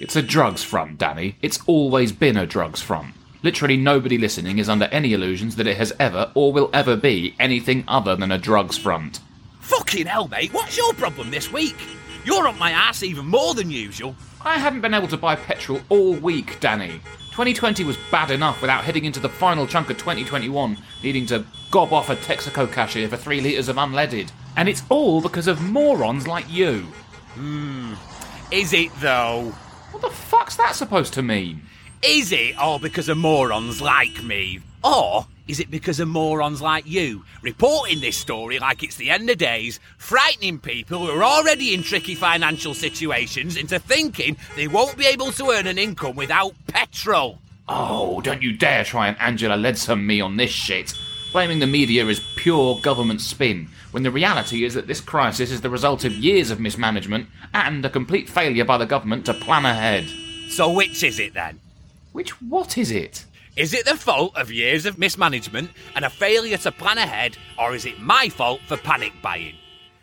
It's 0.00 0.16
a 0.16 0.22
drugs 0.22 0.62
front, 0.62 0.96
Danny. 0.96 1.36
It's 1.42 1.58
always 1.66 2.10
been 2.10 2.38
a 2.38 2.46
drugs 2.46 2.80
front. 2.80 3.14
Literally 3.42 3.76
nobody 3.76 4.18
listening 4.18 4.58
is 4.58 4.68
under 4.68 4.84
any 4.86 5.14
illusions 5.14 5.56
that 5.56 5.66
it 5.66 5.76
has 5.76 5.92
ever 5.98 6.30
or 6.34 6.52
will 6.52 6.70
ever 6.72 6.96
be 6.96 7.34
anything 7.40 7.84
other 7.88 8.14
than 8.14 8.30
a 8.30 8.38
drugs 8.38 8.78
front. 8.78 9.20
Fucking 9.60 10.06
hell, 10.06 10.28
mate, 10.28 10.52
what's 10.52 10.76
your 10.76 10.94
problem 10.94 11.30
this 11.30 11.52
week? 11.52 11.76
You're 12.24 12.46
up 12.46 12.56
my 12.58 12.70
ass 12.70 13.02
even 13.02 13.26
more 13.26 13.54
than 13.54 13.70
usual. 13.70 14.14
I 14.44 14.58
haven't 14.58 14.80
been 14.80 14.94
able 14.94 15.08
to 15.08 15.16
buy 15.16 15.34
petrol 15.34 15.80
all 15.88 16.14
week, 16.14 16.60
Danny. 16.60 17.00
2020 17.32 17.82
was 17.84 17.96
bad 18.10 18.30
enough 18.30 18.60
without 18.60 18.84
heading 18.84 19.06
into 19.06 19.18
the 19.18 19.28
final 19.28 19.66
chunk 19.66 19.90
of 19.90 19.98
2021, 19.98 20.76
needing 21.02 21.26
to 21.26 21.44
gob 21.70 21.92
off 21.92 22.10
a 22.10 22.16
Texaco 22.16 22.70
cashier 22.70 23.08
for 23.08 23.16
three 23.16 23.40
litres 23.40 23.68
of 23.68 23.76
unleaded. 23.76 24.30
And 24.56 24.68
it's 24.68 24.82
all 24.88 25.20
because 25.20 25.48
of 25.48 25.60
morons 25.62 26.28
like 26.28 26.48
you. 26.48 26.80
Hmm. 27.34 27.94
Is 28.52 28.72
it 28.72 28.90
though? 29.00 29.52
What 29.90 30.02
the 30.02 30.10
fuck's 30.10 30.56
that 30.56 30.74
supposed 30.74 31.14
to 31.14 31.22
mean? 31.22 31.62
Is 32.04 32.32
it 32.32 32.58
all 32.58 32.80
because 32.80 33.08
of 33.08 33.16
morons 33.16 33.80
like 33.80 34.24
me? 34.24 34.58
Or 34.82 35.24
is 35.46 35.60
it 35.60 35.70
because 35.70 36.00
of 36.00 36.08
morons 36.08 36.60
like 36.60 36.84
you, 36.84 37.24
reporting 37.42 38.00
this 38.00 38.16
story 38.16 38.58
like 38.58 38.82
it's 38.82 38.96
the 38.96 39.08
end 39.08 39.30
of 39.30 39.38
days, 39.38 39.78
frightening 39.98 40.58
people 40.58 40.98
who 40.98 41.12
are 41.12 41.22
already 41.22 41.72
in 41.72 41.84
tricky 41.84 42.16
financial 42.16 42.74
situations 42.74 43.56
into 43.56 43.78
thinking 43.78 44.36
they 44.56 44.66
won't 44.66 44.96
be 44.96 45.06
able 45.06 45.30
to 45.30 45.50
earn 45.50 45.68
an 45.68 45.78
income 45.78 46.16
without 46.16 46.54
petrol? 46.66 47.38
Oh, 47.68 48.20
don't 48.20 48.42
you 48.42 48.56
dare 48.56 48.82
try 48.82 49.06
and 49.06 49.16
Angela 49.20 49.54
Leadsom 49.54 50.04
me 50.04 50.20
on 50.20 50.36
this 50.38 50.50
shit. 50.50 50.94
Blaming 51.30 51.60
the 51.60 51.68
media 51.68 52.04
is 52.06 52.20
pure 52.34 52.80
government 52.82 53.20
spin, 53.20 53.68
when 53.92 54.02
the 54.02 54.10
reality 54.10 54.64
is 54.64 54.74
that 54.74 54.88
this 54.88 55.00
crisis 55.00 55.52
is 55.52 55.60
the 55.60 55.70
result 55.70 56.04
of 56.04 56.12
years 56.12 56.50
of 56.50 56.58
mismanagement 56.58 57.28
and 57.54 57.84
a 57.84 57.88
complete 57.88 58.28
failure 58.28 58.64
by 58.64 58.76
the 58.76 58.86
government 58.86 59.24
to 59.26 59.34
plan 59.34 59.64
ahead. 59.64 60.08
So 60.48 60.72
which 60.72 61.04
is 61.04 61.20
it 61.20 61.34
then? 61.34 61.60
Which 62.12 62.40
what 62.42 62.78
is 62.78 62.90
it? 62.90 63.24
Is 63.56 63.74
it 63.74 63.84
the 63.84 63.96
fault 63.96 64.36
of 64.36 64.50
years 64.50 64.86
of 64.86 64.98
mismanagement 64.98 65.70
and 65.94 66.04
a 66.04 66.10
failure 66.10 66.56
to 66.58 66.72
plan 66.72 66.98
ahead, 66.98 67.36
or 67.58 67.74
is 67.74 67.84
it 67.84 68.00
my 68.00 68.28
fault 68.28 68.60
for 68.66 68.76
panic 68.76 69.12
buying? 69.22 69.56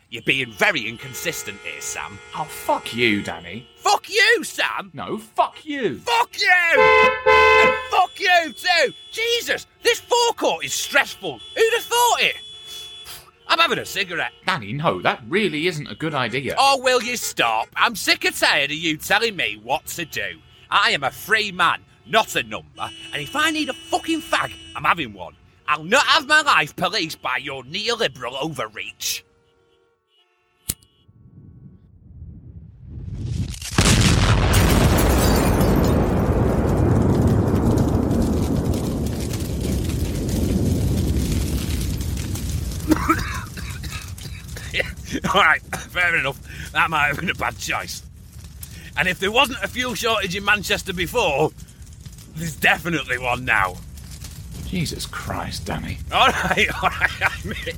You're 0.08 0.22
being 0.22 0.52
very 0.52 0.88
inconsistent 0.88 1.58
here, 1.60 1.80
Sam. 1.80 2.18
Oh, 2.36 2.44
fuck 2.44 2.94
you, 2.94 3.22
Danny. 3.22 3.68
Fuck 3.76 4.10
you, 4.10 4.42
Sam! 4.42 4.90
No, 4.92 5.18
fuck 5.18 5.64
you. 5.64 5.98
Fuck 5.98 6.36
you! 6.40 6.80
and 6.80 7.74
fuck 7.90 8.18
you 8.18 8.52
too! 8.52 8.92
Jesus, 9.12 9.68
this 9.84 10.00
forecourt 10.00 10.64
is 10.64 10.74
stressful. 10.74 11.38
Who'd 11.56 11.74
have 11.74 11.84
thought 11.84 12.22
it? 12.22 12.36
I'm 13.46 13.58
having 13.58 13.78
a 13.78 13.84
cigarette. 13.84 14.32
Danny, 14.46 14.72
no, 14.72 15.00
that 15.02 15.22
really 15.28 15.68
isn't 15.68 15.86
a 15.86 15.94
good 15.94 16.14
idea. 16.14 16.56
Oh, 16.58 16.80
will 16.82 17.02
you 17.02 17.16
stop? 17.16 17.68
I'm 17.76 17.94
sick 17.94 18.24
and 18.24 18.34
tired 18.34 18.70
of 18.72 18.76
you 18.76 18.96
telling 18.96 19.36
me 19.36 19.60
what 19.62 19.86
to 19.86 20.04
do. 20.04 20.40
I 20.70 20.90
am 20.90 21.02
a 21.02 21.10
free 21.10 21.50
man, 21.50 21.82
not 22.06 22.34
a 22.36 22.42
number, 22.42 22.90
and 23.12 23.22
if 23.22 23.36
I 23.36 23.50
need 23.50 23.68
a 23.68 23.72
fucking 23.72 24.22
fag, 24.22 24.52
I'm 24.74 24.84
having 24.84 25.12
one. 25.12 25.34
I'll 25.68 25.84
not 25.84 26.06
have 26.06 26.26
my 26.26 26.42
life 26.42 26.74
policed 26.74 27.22
by 27.22 27.36
your 27.36 27.62
neoliberal 27.62 28.42
overreach. 28.42 29.24
All 45.34 45.40
right, 45.40 45.62
fair 45.62 46.16
enough. 46.16 46.72
That 46.72 46.90
might 46.90 47.06
have 47.06 47.20
been 47.20 47.30
a 47.30 47.34
bad 47.34 47.56
choice. 47.58 48.02
And 48.96 49.06
if 49.08 49.20
there 49.20 49.30
wasn't 49.30 49.62
a 49.62 49.68
fuel 49.68 49.94
shortage 49.94 50.34
in 50.36 50.44
Manchester 50.44 50.92
before, 50.92 51.52
there's 52.36 52.56
definitely 52.56 53.18
one 53.18 53.44
now. 53.44 53.76
Jesus 54.66 55.06
Christ, 55.06 55.66
Danny. 55.66 55.98
All 56.12 56.28
right, 56.28 56.66
all 56.82 56.88
right, 56.90 57.22
I 57.22 57.38
admit. 57.40 57.76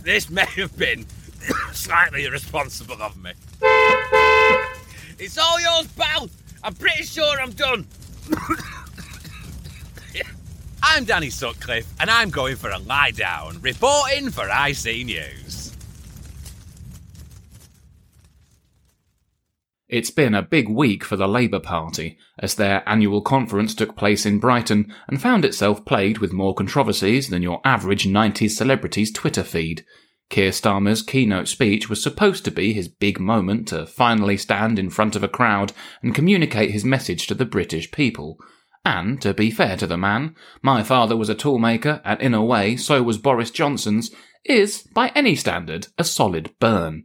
this 0.04 0.30
may 0.30 0.46
have 0.56 0.76
been 0.78 1.06
slightly 1.72 2.24
irresponsible 2.24 3.02
of 3.02 3.22
me. 3.22 3.32
It's 5.18 5.36
all 5.36 5.60
yours, 5.60 5.88
pal. 5.88 6.30
I'm 6.62 6.74
pretty 6.74 7.04
sure 7.04 7.40
I'm 7.40 7.50
done. 7.52 7.86
I'm 10.82 11.04
Danny 11.04 11.28
Sutcliffe, 11.28 11.86
and 12.00 12.08
I'm 12.08 12.30
going 12.30 12.56
for 12.56 12.70
a 12.70 12.78
lie 12.78 13.10
down, 13.10 13.60
reporting 13.60 14.30
for 14.30 14.48
I 14.50 14.72
See 14.72 15.04
News. 15.04 15.57
It's 19.88 20.10
been 20.10 20.34
a 20.34 20.42
big 20.42 20.68
week 20.68 21.02
for 21.02 21.16
the 21.16 21.26
Labour 21.26 21.60
Party, 21.60 22.18
as 22.38 22.56
their 22.56 22.86
annual 22.86 23.22
conference 23.22 23.74
took 23.74 23.96
place 23.96 24.26
in 24.26 24.38
Brighton 24.38 24.94
and 25.08 25.20
found 25.20 25.46
itself 25.46 25.86
plagued 25.86 26.18
with 26.18 26.30
more 26.30 26.54
controversies 26.54 27.30
than 27.30 27.42
your 27.42 27.62
average 27.64 28.04
90s 28.04 28.50
celebrity's 28.50 29.10
Twitter 29.10 29.42
feed. 29.42 29.86
Keir 30.28 30.50
Starmer's 30.50 31.00
keynote 31.00 31.48
speech 31.48 31.88
was 31.88 32.02
supposed 32.02 32.44
to 32.44 32.50
be 32.50 32.74
his 32.74 32.86
big 32.86 33.18
moment 33.18 33.68
to 33.68 33.86
finally 33.86 34.36
stand 34.36 34.78
in 34.78 34.90
front 34.90 35.16
of 35.16 35.22
a 35.22 35.28
crowd 35.28 35.72
and 36.02 36.14
communicate 36.14 36.70
his 36.70 36.84
message 36.84 37.26
to 37.26 37.34
the 37.34 37.46
British 37.46 37.90
people. 37.90 38.36
And, 38.84 39.22
to 39.22 39.32
be 39.32 39.50
fair 39.50 39.78
to 39.78 39.86
the 39.86 39.96
man, 39.96 40.36
my 40.60 40.82
father 40.82 41.16
was 41.16 41.30
a 41.30 41.34
toolmaker, 41.34 42.02
and 42.04 42.20
in 42.20 42.34
a 42.34 42.44
way, 42.44 42.76
so 42.76 43.02
was 43.02 43.16
Boris 43.16 43.50
Johnson's, 43.50 44.10
is, 44.44 44.82
by 44.92 45.12
any 45.14 45.34
standard, 45.34 45.86
a 45.96 46.04
solid 46.04 46.54
burn. 46.60 47.04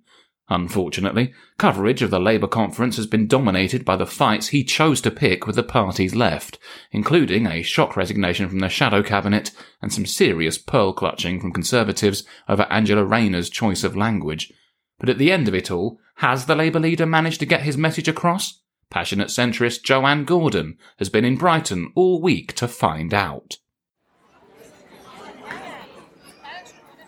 Unfortunately, 0.54 1.34
coverage 1.58 2.04
of 2.04 2.12
the 2.12 2.20
Labour 2.20 2.48
conference 2.48 2.96
has 2.98 3.08
been 3.08 3.26
dominated 3.26 3.84
by 3.84 3.96
the 3.96 4.06
fights 4.06 4.50
he 4.50 4.64
chose 4.64 5.02
to 5.02 5.10
pick 5.10 5.48
with 5.48 5.56
the 5.56 5.64
party's 5.64 6.14
left, 6.14 6.60
including 6.92 7.48
a 7.48 7.64
shock 7.64 7.98
resignation 7.98 8.48
from 8.48 8.60
the 8.60 8.70
shadow 8.70 9.02
cabinet 9.02 9.50
and 9.82 9.92
some 9.92 10.06
serious 10.06 10.60
pearl 10.60 10.94
clutching 10.94 11.42
from 11.42 11.52
Conservatives 11.52 12.24
over 12.48 12.68
Angela 12.70 13.04
Rayner's 13.04 13.50
choice 13.50 13.84
of 13.84 13.98
language. 13.98 14.54
But 15.00 15.10
at 15.10 15.18
the 15.18 15.32
end 15.32 15.48
of 15.48 15.56
it 15.56 15.72
all, 15.72 15.98
has 16.18 16.46
the 16.46 16.56
Labour 16.56 16.80
leader 16.80 17.08
managed 17.08 17.40
to 17.40 17.48
get 17.48 17.62
his 17.62 17.76
message 17.76 18.08
across? 18.08 18.62
Passionate 18.92 19.30
centrist 19.30 19.82
Joanne 19.82 20.24
Gordon 20.24 20.78
has 21.00 21.10
been 21.10 21.26
in 21.26 21.36
Brighton 21.36 21.92
all 21.96 22.22
week 22.22 22.54
to 22.58 22.68
find 22.68 23.12
out. 23.12 23.58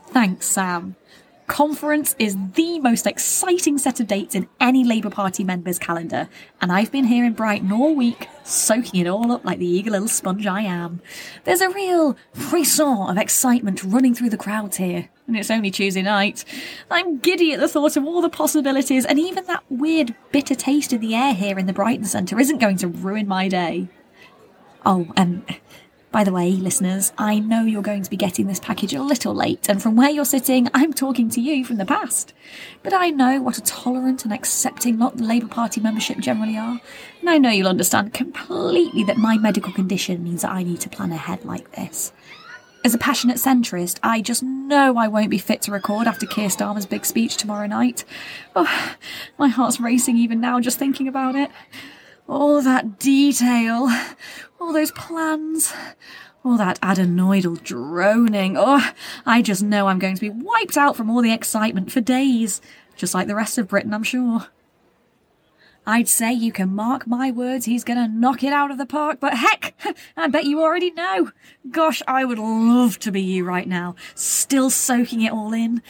Thanks, 0.08 0.48
Sam. 0.48 0.96
Conference 1.48 2.16
is 2.18 2.36
the 2.54 2.80
most 2.80 3.06
exciting 3.06 3.78
set 3.78 4.00
of 4.00 4.08
dates 4.08 4.34
in 4.34 4.48
any 4.60 4.84
Labour 4.84 5.12
Party 5.12 5.44
member's 5.44 5.78
calendar, 5.78 6.28
and 6.60 6.72
I've 6.72 6.92
been 6.92 7.06
here 7.06 7.24
in 7.24 7.34
Brighton 7.34 7.72
all 7.72 7.94
week, 7.94 8.28
soaking 8.44 9.00
it 9.00 9.08
all 9.08 9.32
up 9.32 9.46
like 9.46 9.60
the 9.60 9.68
eager 9.68 9.92
little 9.92 10.08
sponge 10.08 10.48
I 10.48 10.62
am. 10.62 11.02
There's 11.44 11.62
a 11.62 11.70
real 11.70 12.18
frisson 12.34 13.10
of 13.10 13.18
excitement 13.18 13.84
running 13.84 14.16
through 14.16 14.32
the 14.32 14.38
crowds 14.38 14.78
here, 14.78 15.08
and 15.28 15.38
it's 15.38 15.52
only 15.52 15.70
Tuesday 15.70 16.02
night. 16.02 16.46
I'm 16.90 17.20
giddy 17.20 17.54
at 17.54 17.60
the 17.60 17.68
thought 17.68 17.96
of 17.96 18.06
all 18.06 18.24
the 18.24 18.30
possibilities, 18.30 19.06
and 19.06 19.20
even 19.20 19.46
that 19.46 19.64
weird 19.70 20.16
bitter 20.32 20.56
taste 20.56 20.94
in 20.94 21.02
the 21.02 21.14
air 21.14 21.36
here 21.36 21.60
in 21.60 21.68
the 21.68 21.74
Brighton 21.74 22.06
Centre 22.06 22.40
isn't 22.40 22.58
going 22.58 22.78
to 22.78 22.88
ruin 22.88 23.28
my 23.28 23.48
day. 23.50 23.88
Oh, 24.84 25.08
um, 25.16 25.46
by 26.16 26.24
the 26.24 26.32
way, 26.32 26.52
listeners, 26.52 27.12
I 27.18 27.40
know 27.40 27.66
you're 27.66 27.82
going 27.82 28.04
to 28.04 28.10
be 28.10 28.16
getting 28.16 28.48
this 28.48 28.62
package 28.62 28.94
a 28.94 29.04
little 29.04 29.36
late, 29.36 29.68
and 29.68 29.84
from 29.84 29.98
where 29.98 30.10
you're 30.10 30.24
sitting, 30.24 30.70
I'm 30.74 30.94
talking 30.94 31.30
to 31.32 31.42
you 31.42 31.66
from 31.66 31.76
the 31.76 31.86
past. 31.86 32.34
But 32.84 32.94
I 32.94 33.10
know 33.10 33.42
what 33.42 33.58
a 33.58 33.64
tolerant 33.64 34.24
and 34.24 34.32
accepting 34.32 34.98
lot 34.98 35.18
the 35.18 35.26
Labour 35.26 35.50
Party 35.50 35.82
membership 35.82 36.20
generally 36.20 36.58
are, 36.58 36.80
and 37.20 37.30
I 37.30 37.38
know 37.38 37.50
you'll 37.50 37.68
understand 37.68 38.14
completely 38.14 39.04
that 39.04 39.18
my 39.18 39.38
medical 39.38 39.74
condition 39.74 40.24
means 40.24 40.44
that 40.44 40.54
I 40.54 40.64
need 40.64 40.80
to 40.80 40.90
plan 40.90 41.12
ahead 41.12 41.44
like 41.44 41.74
this. 41.74 42.14
As 42.86 42.94
a 42.94 42.98
passionate 42.98 43.36
centrist, 43.36 44.00
I 44.02 44.22
just 44.22 44.42
know 44.42 44.96
I 44.98 45.10
won't 45.10 45.30
be 45.30 45.38
fit 45.38 45.64
to 45.64 45.72
record 45.74 46.08
after 46.08 46.26
Keir 46.26 46.48
Starmer's 46.48 46.86
big 46.86 47.06
speech 47.06 47.36
tomorrow 47.36 47.68
night. 47.68 48.06
Oh, 48.56 48.96
my 49.38 49.50
heart's 49.50 49.82
racing 49.82 50.16
even 50.16 50.40
now 50.40 50.62
just 50.62 50.80
thinking 50.80 51.10
about 51.10 51.36
it. 51.36 51.52
All 52.28 52.62
that 52.62 52.98
detail, 52.98 53.90
all 54.60 54.74
those 54.74 54.92
plans, 54.92 55.74
all 56.44 56.58
that 56.58 56.80
adenoidal 56.82 57.62
droning. 57.64 58.56
Oh, 58.58 58.92
I 59.26 59.42
just 59.42 59.64
know 59.64 59.88
I'm 59.88 60.00
going 60.00 60.16
to 60.16 60.22
be 60.22 60.30
wiped 60.30 60.78
out 60.78 60.96
from 60.96 61.10
all 61.10 61.22
the 61.22 61.34
excitement 61.34 61.92
for 61.92 62.02
days, 62.02 62.62
just 62.96 63.14
like 63.14 63.28
the 63.28 63.36
rest 63.36 63.58
of 63.58 63.68
Britain, 63.68 63.94
I'm 63.94 64.04
sure. 64.04 64.48
I'd 65.88 66.08
say 66.08 66.34
you 66.34 66.52
can 66.52 66.74
mark 66.74 67.06
my 67.06 67.30
words, 67.30 67.66
he's 67.66 67.84
going 67.84 68.00
to 68.00 68.08
knock 68.08 68.44
it 68.44 68.52
out 68.52 68.72
of 68.72 68.80
the 68.80 68.88
park, 68.88 69.20
but 69.20 69.36
heck, 69.36 69.76
I 70.18 70.28
bet 70.28 70.46
you 70.46 70.62
already 70.62 70.90
know. 70.92 71.32
Gosh, 71.70 72.02
I 72.08 72.26
would 72.26 72.40
love 72.40 72.98
to 73.00 73.12
be 73.12 73.22
you 73.22 73.46
right 73.46 73.68
now, 73.68 73.96
still 74.16 74.72
soaking 74.72 75.22
it 75.22 75.32
all 75.32 75.54
in. 75.54 75.84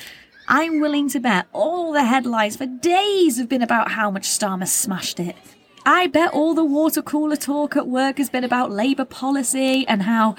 I'm 0.50 0.82
willing 0.82 1.10
to 1.10 1.20
bet 1.20 1.48
all 1.54 1.94
the 1.94 2.04
headlines 2.04 2.58
for 2.58 2.66
days 2.66 3.38
have 3.38 3.48
been 3.48 3.62
about 3.62 3.92
how 3.92 4.12
much 4.12 4.28
Starmer 4.28 4.68
smashed 4.68 5.20
it. 5.20 5.36
I 5.86 6.08
bet 6.08 6.34
all 6.34 6.56
the 6.56 6.66
water 6.66 7.02
cooler 7.02 7.36
talk 7.36 7.76
at 7.76 7.88
work 7.88 8.18
has 8.18 8.30
been 8.30 8.44
about 8.44 8.72
Labour 8.72 9.06
policy 9.06 9.88
and 9.88 10.02
how 10.02 10.36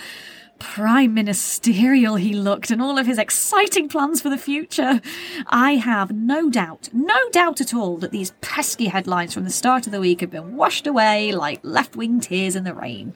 prime 0.59 1.15
ministerial 1.15 2.17
he 2.17 2.33
looked 2.33 2.71
and 2.71 2.83
all 2.83 2.99
of 2.99 3.07
his 3.07 3.19
exciting 3.19 3.89
plans 3.89 4.21
for 4.21 4.29
the 4.29 4.39
future. 4.39 5.01
I 5.47 5.77
have 5.77 6.11
no 6.11 6.51
doubt, 6.51 6.89
no 6.93 7.17
doubt 7.31 7.61
at 7.61 7.75
all 7.75 7.97
that 7.99 8.11
these 8.11 8.33
pesky 8.41 8.87
headlines 8.87 9.35
from 9.35 9.45
the 9.45 9.51
start 9.51 9.87
of 9.87 9.93
the 9.93 10.01
week 10.01 10.21
have 10.21 10.31
been 10.31 10.57
washed 10.57 10.87
away 10.87 11.31
like 11.33 11.61
left 11.63 11.95
wing 11.95 12.21
tears 12.21 12.57
in 12.57 12.65
the 12.65 12.75
rain. 12.75 13.15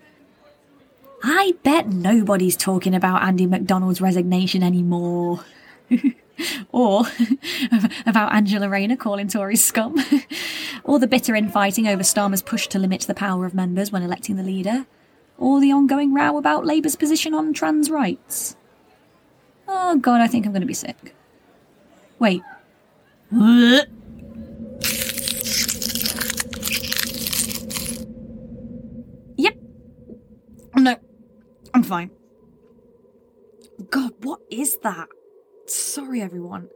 I 1.22 1.54
bet 1.62 1.88
nobody's 1.88 2.56
talking 2.56 2.94
about 2.94 3.22
Andy 3.22 3.46
McDonald's 3.46 4.00
resignation 4.00 4.62
anymore. 4.62 5.44
or 6.72 7.04
about 8.06 8.34
Angela 8.34 8.68
Rayner 8.68 8.96
calling 8.96 9.28
Tories 9.28 9.64
scum, 9.64 9.96
or 10.84 10.98
the 10.98 11.06
bitter 11.06 11.34
infighting 11.34 11.86
over 11.86 12.02
Starmer's 12.02 12.42
push 12.42 12.66
to 12.68 12.78
limit 12.78 13.02
the 13.02 13.14
power 13.14 13.44
of 13.46 13.54
members 13.54 13.92
when 13.92 14.02
electing 14.02 14.36
the 14.36 14.42
leader, 14.42 14.86
or 15.38 15.60
the 15.60 15.72
ongoing 15.72 16.14
row 16.14 16.36
about 16.36 16.66
Labour's 16.66 16.96
position 16.96 17.34
on 17.34 17.52
trans 17.52 17.90
rights. 17.90 18.56
Oh 19.68 19.96
god, 19.96 20.20
I 20.20 20.26
think 20.26 20.46
I'm 20.46 20.52
going 20.52 20.62
to 20.62 20.66
be 20.66 20.74
sick. 20.74 21.14
Wait. 22.18 22.42
Yep. 29.36 29.56
No, 30.76 30.96
I'm 31.72 31.82
fine. 31.82 32.10
God, 33.88 34.12
what 34.22 34.40
is 34.50 34.76
that? 34.78 35.08
Sorry, 35.90 36.22
everyone. 36.22 36.68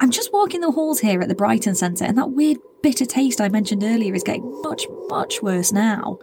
I'm 0.00 0.12
just 0.12 0.32
walking 0.32 0.60
the 0.60 0.70
halls 0.70 1.00
here 1.00 1.20
at 1.20 1.26
the 1.26 1.34
Brighton 1.34 1.74
Centre, 1.74 2.04
and 2.04 2.16
that 2.16 2.30
weird 2.30 2.58
bitter 2.80 3.04
taste 3.04 3.40
I 3.40 3.48
mentioned 3.48 3.82
earlier 3.82 4.14
is 4.14 4.22
getting 4.22 4.62
much, 4.62 4.86
much 5.08 5.42
worse 5.42 5.72
now. 5.72 6.20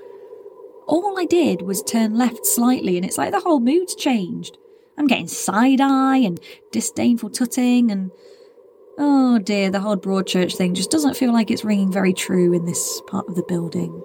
All 0.88 1.20
I 1.20 1.26
did 1.26 1.62
was 1.62 1.84
turn 1.84 2.14
left 2.14 2.46
slightly, 2.46 2.96
and 2.96 3.06
it's 3.06 3.18
like 3.18 3.34
the 3.34 3.42
whole 3.42 3.60
mood's 3.60 3.96
changed. 3.96 4.58
I'm 4.98 5.08
getting 5.08 5.28
side 5.28 5.82
eye 5.82 6.20
and 6.20 6.40
disdainful 6.72 7.32
tutting, 7.32 7.92
and 7.92 8.12
oh 8.98 9.40
dear, 9.40 9.70
the 9.70 9.82
whole 9.82 9.98
Broadchurch 9.98 10.56
thing 10.56 10.76
just 10.76 10.90
doesn't 10.90 11.18
feel 11.18 11.34
like 11.34 11.52
it's 11.52 11.66
ringing 11.66 11.92
very 11.92 12.14
true 12.14 12.54
in 12.54 12.64
this 12.64 13.02
part 13.08 13.28
of 13.28 13.36
the 13.36 13.44
building. 13.44 14.02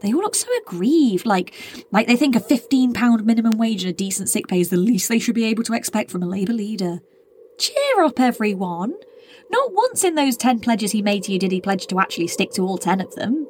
They 0.00 0.12
all 0.12 0.20
look 0.20 0.34
so 0.34 0.48
aggrieved, 0.62 1.26
like 1.26 1.54
like 1.90 2.06
they 2.06 2.16
think 2.16 2.34
a 2.34 2.40
fifteen 2.40 2.92
pound 2.92 3.26
minimum 3.26 3.58
wage 3.58 3.82
and 3.82 3.90
a 3.90 3.94
decent 3.94 4.28
sick 4.28 4.48
pay 4.48 4.60
is 4.60 4.70
the 4.70 4.76
least 4.76 5.08
they 5.08 5.18
should 5.18 5.34
be 5.34 5.44
able 5.44 5.64
to 5.64 5.74
expect 5.74 6.10
from 6.10 6.22
a 6.22 6.28
Labour 6.28 6.54
leader. 6.54 7.00
Cheer 7.58 8.02
up, 8.02 8.18
everyone. 8.18 8.94
Not 9.50 9.72
once 9.74 10.04
in 10.04 10.14
those 10.14 10.36
ten 10.36 10.60
pledges 10.60 10.92
he 10.92 11.02
made 11.02 11.24
to 11.24 11.32
you 11.32 11.38
did 11.38 11.52
he 11.52 11.60
pledge 11.60 11.86
to 11.88 12.00
actually 12.00 12.28
stick 12.28 12.52
to 12.52 12.62
all 12.62 12.78
ten 12.78 13.00
of 13.00 13.14
them. 13.14 13.46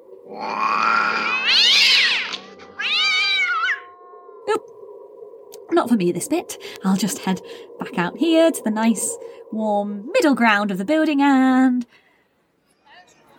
Not 5.72 5.88
for 5.88 5.94
me 5.96 6.10
this 6.10 6.26
bit. 6.26 6.60
I'll 6.84 6.96
just 6.96 7.18
head 7.20 7.40
back 7.78 7.96
out 7.96 8.18
here 8.18 8.50
to 8.50 8.62
the 8.62 8.70
nice, 8.70 9.16
warm 9.52 10.10
middle 10.12 10.34
ground 10.34 10.70
of 10.70 10.78
the 10.78 10.84
building 10.84 11.22
and. 11.22 11.86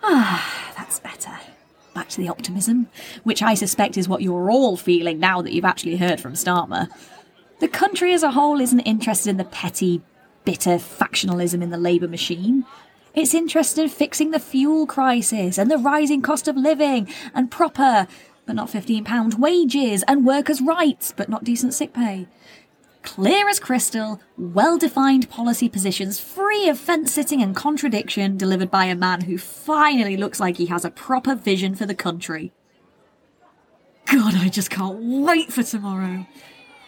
Ah, 0.02 0.72
that's 0.76 0.98
better. 0.98 1.38
Back 1.94 2.08
to 2.10 2.18
the 2.18 2.28
optimism, 2.28 2.88
which 3.22 3.42
I 3.42 3.54
suspect 3.54 3.98
is 3.98 4.08
what 4.08 4.22
you're 4.22 4.50
all 4.50 4.76
feeling 4.76 5.18
now 5.18 5.42
that 5.42 5.52
you've 5.52 5.64
actually 5.64 5.96
heard 5.96 6.20
from 6.20 6.32
Starmer. 6.32 6.88
The 7.60 7.68
country 7.68 8.12
as 8.12 8.22
a 8.22 8.30
whole 8.30 8.60
isn't 8.60 8.80
interested 8.80 9.30
in 9.30 9.36
the 9.36 9.44
petty, 9.44 10.02
bitter 10.44 10.76
factionalism 10.76 11.62
in 11.62 11.70
the 11.70 11.76
labour 11.78 12.08
machine. 12.08 12.64
It's 13.14 13.34
interested 13.34 13.82
in 13.82 13.88
fixing 13.90 14.30
the 14.30 14.40
fuel 14.40 14.86
crisis 14.86 15.58
and 15.58 15.70
the 15.70 15.78
rising 15.78 16.22
cost 16.22 16.48
of 16.48 16.56
living 16.56 17.08
and 17.34 17.50
proper, 17.50 18.06
but 18.46 18.56
not 18.56 18.70
£15 18.70 19.38
wages 19.38 20.02
and 20.08 20.26
workers' 20.26 20.62
rights, 20.62 21.12
but 21.14 21.28
not 21.28 21.44
decent 21.44 21.74
sick 21.74 21.92
pay. 21.92 22.26
Clear 23.02 23.48
as 23.48 23.58
crystal, 23.58 24.20
well 24.38 24.78
defined 24.78 25.28
policy 25.28 25.68
positions 25.68 26.20
free 26.20 26.68
of 26.68 26.78
fence 26.78 27.12
sitting 27.12 27.42
and 27.42 27.54
contradiction, 27.54 28.36
delivered 28.36 28.70
by 28.70 28.84
a 28.84 28.94
man 28.94 29.22
who 29.22 29.38
finally 29.38 30.16
looks 30.16 30.38
like 30.40 30.56
he 30.56 30.66
has 30.66 30.84
a 30.84 30.90
proper 30.90 31.34
vision 31.34 31.74
for 31.74 31.84
the 31.84 31.94
country. 31.94 32.52
God, 34.06 34.34
I 34.36 34.48
just 34.48 34.70
can't 34.70 34.98
wait 35.00 35.52
for 35.52 35.62
tomorrow. 35.62 36.26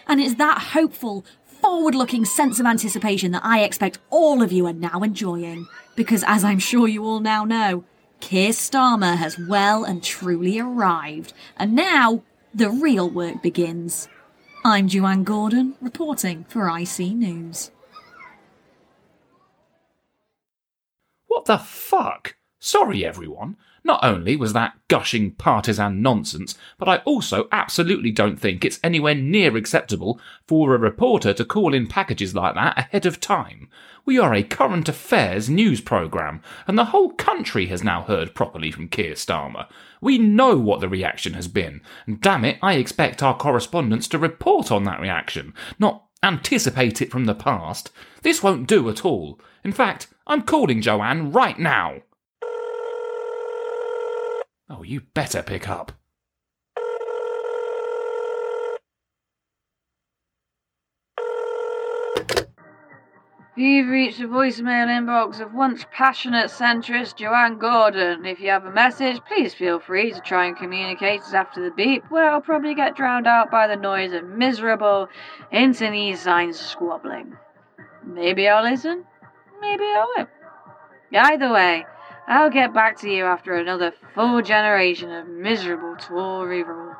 And 0.07 0.21
it's 0.21 0.35
that 0.37 0.59
hopeful, 0.73 1.25
forward 1.45 1.95
looking 1.95 2.25
sense 2.25 2.61
of 2.61 2.67
anticipation 2.67 3.33
that 3.33 3.45
I 3.45 3.63
expect 3.63 3.99
all 4.11 4.43
of 4.43 4.53
you 4.53 4.67
are 4.67 4.73
now 4.73 5.01
enjoying. 5.03 5.67
Because 5.97 6.25
as 6.27 6.45
I'm 6.45 6.59
sure 6.59 6.87
you 6.87 7.05
all 7.05 7.21
now 7.21 7.45
know, 7.45 7.85
Keir 8.21 8.51
Starmer 8.51 9.17
has 9.17 9.39
well 9.39 9.85
and 9.85 10.03
truly 10.03 10.59
arrived. 10.59 11.33
And 11.57 11.75
now 11.75 12.23
the 12.55 12.71
real 12.71 13.11
work 13.11 13.43
begins. 13.43 14.09
I'm 14.67 14.89
Joanne 14.89 15.25
Gordon, 15.25 15.75
reporting 15.83 16.45
for 16.49 16.71
I 16.71 16.85
See 16.85 17.13
News. 17.13 17.71
What 21.27 21.45
the 21.45 21.59
fuck? 21.59 22.37
Sorry, 22.61 23.05
everyone. 23.05 23.59
Not 23.87 24.03
only 24.03 24.35
was 24.35 24.55
that 24.55 24.79
gushing 24.89 25.33
partisan 25.33 26.01
nonsense, 26.01 26.57
but 26.79 26.89
I 26.89 26.97
also 27.05 27.49
absolutely 27.53 28.11
don't 28.11 28.41
think 28.41 28.65
it's 28.65 28.81
anywhere 28.83 29.15
near 29.15 29.59
acceptable 29.59 30.19
for 30.49 30.75
a 30.75 30.79
reporter 30.79 31.35
to 31.35 31.45
call 31.45 31.75
in 31.75 31.87
packages 31.87 32.35
like 32.35 32.55
that 32.55 32.79
ahead 32.79 33.05
of 33.05 33.21
time. 33.21 33.69
We 34.07 34.19
are 34.19 34.33
a 34.33 34.43
current 34.43 34.89
affairs 34.89 35.51
news 35.51 35.83
programme, 35.83 36.41
and 36.67 36.79
the 36.79 36.87
whole 36.87 37.11
country 37.11 37.67
has 37.67 37.85
now 37.85 38.03
heard 38.03 38.35
properly 38.35 38.71
from 38.71 38.89
Keir 38.89 39.13
Starmer. 39.13 39.67
We 40.01 40.17
know 40.17 40.57
what 40.57 40.81
the 40.81 40.89
reaction 40.89 41.35
has 41.35 41.49
been, 41.49 41.83
and 42.07 42.23
damn 42.23 42.47
it, 42.47 42.59
I 42.63 42.75
expect 42.75 43.23
our 43.23 43.37
correspondents 43.37 44.09
to 44.09 44.19
report 44.19 44.73
on 44.73 44.85
that 44.85 45.01
reaction, 45.01 45.53
not 45.79 46.05
anticipate 46.23 47.03
it 47.03 47.11
from 47.11 47.27
the 47.27 47.35
past. 47.35 47.91
This 48.23 48.43
won't 48.43 48.67
do 48.67 48.89
at 48.89 49.05
all. 49.05 49.39
In 49.63 49.73
fact, 49.73 50.07
I'm 50.27 50.41
calling 50.41 50.81
Joanne 50.81 51.33
right 51.33 51.59
now. 51.59 52.01
Oh, 54.69 54.83
you 54.83 55.01
better 55.01 55.43
pick 55.43 55.69
up. 55.69 55.93
You've 63.57 63.89
reached 63.89 64.19
the 64.19 64.25
voicemail 64.25 64.89
inbox 64.89 65.39
of 65.39 65.55
once 65.55 65.87
passionate 65.93 66.51
centrist 66.51 67.15
Joanne 67.17 67.57
Gordon. 67.59 68.25
If 68.25 68.41
you 68.41 68.49
have 68.51 68.65
a 68.65 68.73
message, 68.73 69.21
please 69.29 69.55
feel 69.55 69.79
free 69.79 70.11
to 70.11 70.21
try 70.21 70.47
and 70.47 70.57
communicate 70.57 71.21
it 71.21 71.35
after 71.35 71.63
the 71.63 71.71
beep, 71.71 72.03
where 72.11 72.27
it'll 72.27 72.41
probably 72.41 72.75
get 72.75 72.97
drowned 72.97 73.29
out 73.29 73.53
by 73.53 73.69
the 73.69 73.77
noise 73.77 74.13
of 74.13 74.25
miserable 74.25 75.09
internet 75.53 76.19
signs 76.19 76.59
squabbling. 76.59 77.37
Maybe 78.05 78.49
I'll 78.49 78.65
listen, 78.65 79.05
maybe 79.61 79.85
I 79.85 80.05
won't. 80.17 80.29
Either 81.15 81.53
way, 81.53 81.87
I'll 82.27 82.51
get 82.51 82.73
back 82.73 82.99
to 83.01 83.11
you 83.11 83.25
after 83.25 83.55
another 83.55 83.93
full 84.15 84.41
generation 84.43 85.11
of 85.11 85.29
miserable 85.29 85.97
Tory 85.97 86.63
rule. 86.63 86.95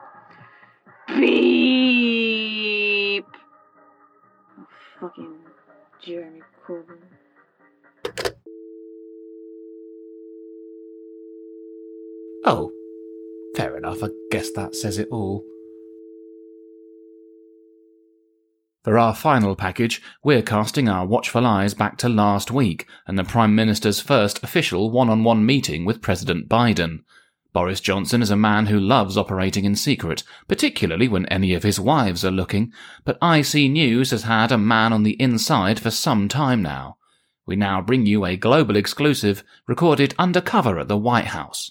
Beep! 1.09 2.45
Oh, 4.59 4.67
fucking 5.01 5.37
Jeremy 6.03 6.43
Corbyn. 6.67 6.99
Oh, 12.45 12.71
fair 13.57 13.79
enough. 13.79 14.03
I 14.03 14.09
guess 14.31 14.51
that 14.53 14.75
says 14.75 14.99
it 14.99 15.09
all. 15.11 15.43
For 18.85 18.99
our 18.99 19.15
final 19.15 19.57
package, 19.57 20.03
we're 20.23 20.43
casting 20.43 20.91
our 20.91 21.07
watchful 21.07 21.47
eyes 21.47 21.73
back 21.73 21.97
to 21.99 22.09
last 22.11 22.51
week 22.51 22.87
and 23.07 23.19
the 23.19 23.25
Prime 23.25 23.55
Minister's 23.55 23.99
first 23.99 24.45
official 24.45 24.91
one 24.91 25.09
on 25.09 25.25
one 25.25 25.47
meeting 25.47 25.87
with 25.87 26.03
President 26.03 26.51
Biden. 26.51 26.99
Boris 27.55 27.81
Johnson 27.81 28.21
is 28.21 28.31
a 28.31 28.37
man 28.37 28.67
who 28.67 28.79
loves 28.79 29.17
operating 29.17 29.65
in 29.65 29.75
secret, 29.75 30.23
particularly 30.49 31.09
when 31.09 31.25
any 31.27 31.55
of 31.55 31.63
his 31.63 31.81
wives 31.81 32.27
are 32.27 32.31
looking, 32.31 32.75
but 33.07 33.17
I 33.23 33.41
See 33.41 33.71
News 33.71 34.11
has 34.11 34.25
had 34.25 34.53
a 34.53 34.59
man 34.59 34.93
on 34.93 35.03
the 35.03 35.19
inside 35.19 35.81
for 35.81 35.91
some 35.91 36.29
time 36.29 36.61
now. 36.61 36.99
We 37.47 37.57
now 37.57 37.81
bring 37.81 38.05
you 38.05 38.27
a 38.27 38.37
global 38.37 38.77
exclusive 38.77 39.45
recorded 39.67 40.15
undercover 40.19 40.79
at 40.79 40.89
the 40.89 40.99
White 40.99 41.29
House. 41.29 41.71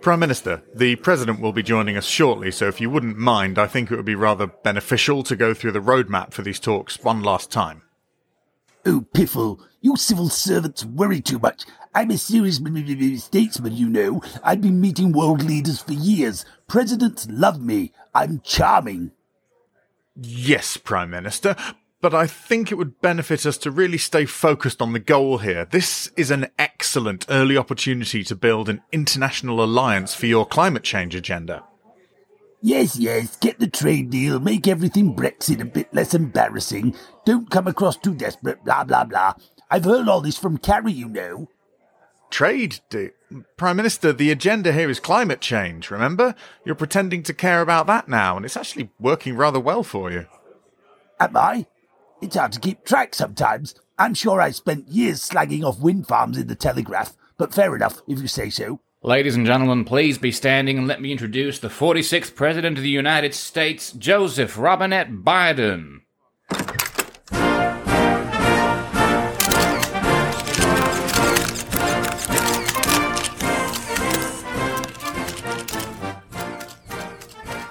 Prime 0.00 0.20
Minister, 0.20 0.62
the 0.74 0.96
President 0.96 1.40
will 1.40 1.52
be 1.52 1.62
joining 1.62 1.98
us 1.98 2.06
shortly, 2.06 2.50
so 2.50 2.66
if 2.68 2.80
you 2.80 2.88
wouldn't 2.88 3.18
mind, 3.18 3.58
I 3.58 3.66
think 3.66 3.90
it 3.90 3.96
would 3.96 4.04
be 4.06 4.14
rather 4.14 4.46
beneficial 4.46 5.22
to 5.24 5.36
go 5.36 5.52
through 5.52 5.72
the 5.72 5.80
roadmap 5.80 6.32
for 6.32 6.40
these 6.40 6.58
talks 6.58 7.02
one 7.02 7.22
last 7.22 7.50
time. 7.50 7.82
Oh, 8.86 9.04
piffle, 9.12 9.60
you 9.82 9.96
civil 9.96 10.30
servants 10.30 10.86
worry 10.86 11.20
too 11.20 11.38
much. 11.38 11.64
I'm 11.94 12.10
a 12.10 12.16
serious 12.16 12.60
statesman, 13.22 13.76
you 13.76 13.90
know. 13.90 14.22
I've 14.42 14.62
been 14.62 14.80
meeting 14.80 15.12
world 15.12 15.42
leaders 15.42 15.82
for 15.82 15.92
years. 15.92 16.46
Presidents 16.66 17.26
love 17.30 17.60
me. 17.60 17.92
I'm 18.14 18.40
charming. 18.40 19.12
Yes, 20.16 20.78
Prime 20.78 21.10
Minister, 21.10 21.56
but 22.00 22.14
I 22.14 22.26
think 22.26 22.70
it 22.70 22.76
would 22.76 23.00
benefit 23.00 23.44
us 23.44 23.58
to 23.58 23.70
really 23.70 23.98
stay 23.98 24.24
focused 24.24 24.80
on 24.80 24.92
the 24.92 24.98
goal 24.98 25.38
here. 25.38 25.64
This 25.64 26.10
is 26.16 26.30
an 26.30 26.48
excellent 26.58 27.26
early 27.28 27.56
opportunity 27.56 28.24
to 28.24 28.34
build 28.34 28.68
an 28.68 28.82
international 28.90 29.62
alliance 29.62 30.14
for 30.14 30.26
your 30.26 30.46
climate 30.46 30.82
change 30.82 31.14
agenda. 31.14 31.64
Yes, 32.62 32.98
yes, 32.98 33.36
get 33.36 33.58
the 33.58 33.68
trade 33.68 34.10
deal, 34.10 34.38
make 34.38 34.68
everything 34.68 35.14
Brexit 35.14 35.60
a 35.60 35.64
bit 35.64 35.92
less 35.94 36.12
embarrassing. 36.12 36.94
Don't 37.24 37.50
come 37.50 37.66
across 37.66 37.96
too 37.96 38.14
desperate, 38.14 38.62
blah, 38.64 38.84
blah, 38.84 39.04
blah. 39.04 39.32
I've 39.70 39.84
heard 39.84 40.08
all 40.08 40.20
this 40.20 40.36
from 40.36 40.58
Carrie, 40.58 40.92
you 40.92 41.08
know. 41.08 41.48
Trade 42.30 42.80
deal? 42.90 43.10
Prime 43.56 43.76
Minister, 43.76 44.12
the 44.12 44.30
agenda 44.30 44.72
here 44.72 44.90
is 44.90 45.00
climate 45.00 45.40
change, 45.40 45.90
remember? 45.90 46.34
You're 46.64 46.74
pretending 46.74 47.22
to 47.24 47.34
care 47.34 47.62
about 47.62 47.86
that 47.86 48.08
now, 48.08 48.36
and 48.36 48.44
it's 48.44 48.56
actually 48.56 48.90
working 48.98 49.36
rather 49.36 49.60
well 49.60 49.82
for 49.82 50.10
you. 50.10 50.26
Am 51.18 51.36
I? 51.36 51.66
It's 52.22 52.36
hard 52.36 52.52
to 52.52 52.60
keep 52.60 52.84
track 52.84 53.14
sometimes. 53.14 53.74
I'm 53.98 54.12
sure 54.12 54.40
I 54.42 54.50
spent 54.50 54.88
years 54.88 55.26
slagging 55.26 55.64
off 55.64 55.80
wind 55.80 56.06
farms 56.06 56.36
in 56.36 56.48
the 56.48 56.54
Telegraph, 56.54 57.16
but 57.38 57.54
fair 57.54 57.74
enough, 57.74 58.02
if 58.06 58.20
you 58.20 58.28
say 58.28 58.50
so. 58.50 58.80
Ladies 59.02 59.36
and 59.36 59.46
gentlemen, 59.46 59.86
please 59.86 60.18
be 60.18 60.30
standing 60.30 60.76
and 60.76 60.86
let 60.86 61.00
me 61.00 61.12
introduce 61.12 61.58
the 61.58 61.68
46th 61.68 62.34
President 62.34 62.76
of 62.76 62.82
the 62.82 62.90
United 62.90 63.34
States, 63.34 63.92
Joseph 63.92 64.58
Robinette 64.58 65.10
Biden. 65.10 66.00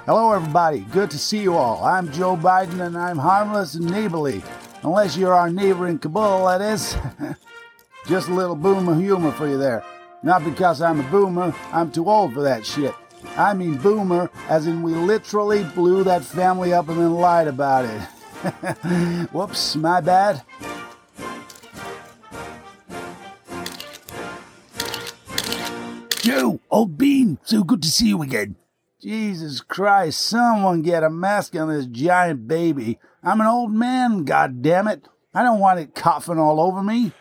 Hello, 0.10 0.32
everybody. 0.32 0.80
Good 0.80 1.12
to 1.12 1.20
see 1.20 1.40
you 1.40 1.54
all. 1.54 1.86
I'm 1.86 2.12
Joe 2.12 2.36
Biden, 2.36 2.84
and 2.84 2.98
I'm 2.98 3.20
harmless 3.20 3.76
and 3.76 3.86
neighborly. 3.86 4.42
Unless 4.82 5.16
you're 5.16 5.36
our 5.36 5.52
neighbor 5.52 5.88
in 5.88 6.00
Kabul, 6.00 6.48
that 6.48 6.62
is. 6.62 6.98
Just 8.08 8.28
a 8.28 8.34
little 8.34 8.56
boomer 8.56 8.96
humor 8.96 9.32
for 9.32 9.48
you 9.48 9.60
there. 9.60 9.84
Not 10.24 10.44
because 10.44 10.82
I'm 10.82 11.00
a 11.00 11.12
boomer, 11.12 11.54
I'm 11.72 11.92
too 11.92 12.10
old 12.10 12.34
for 12.34 12.42
that 12.42 12.66
shit. 12.66 12.96
I 13.38 13.54
mean 13.54 13.78
boomer, 13.78 14.32
as 14.48 14.66
in 14.66 14.82
we 14.82 14.96
literally 14.96 15.64
blew 15.64 16.04
that 16.06 16.24
family 16.24 16.74
up 16.74 16.90
and 16.90 16.98
then 16.98 17.14
lied 17.14 17.48
about 17.48 17.86
it. 17.86 18.02
Whoops, 19.32 19.76
my 19.76 20.02
bad. 20.02 20.42
Joe, 26.24 26.60
old 26.72 26.98
Bean, 26.98 27.38
so 27.44 27.64
good 27.64 27.84
to 27.84 27.92
see 27.92 28.08
you 28.08 28.24
again. 28.24 28.56
Jesus 29.02 29.62
Christ, 29.62 30.20
someone 30.20 30.82
get 30.82 31.04
a 31.04 31.10
mask 31.10 31.56
on 31.56 31.70
this 31.70 31.86
giant 31.86 32.48
baby. 32.50 33.00
I'm 33.24 33.40
an 33.40 33.48
old 33.48 33.72
man, 33.72 34.26
God 34.26 34.62
damn 34.62 34.90
it! 34.90 35.08
I 35.34 35.42
don't 35.42 35.60
want 35.60 35.80
it 35.80 35.96
coughing 35.96 36.38
all 36.38 36.60
over 36.60 36.84
me. 36.84 37.14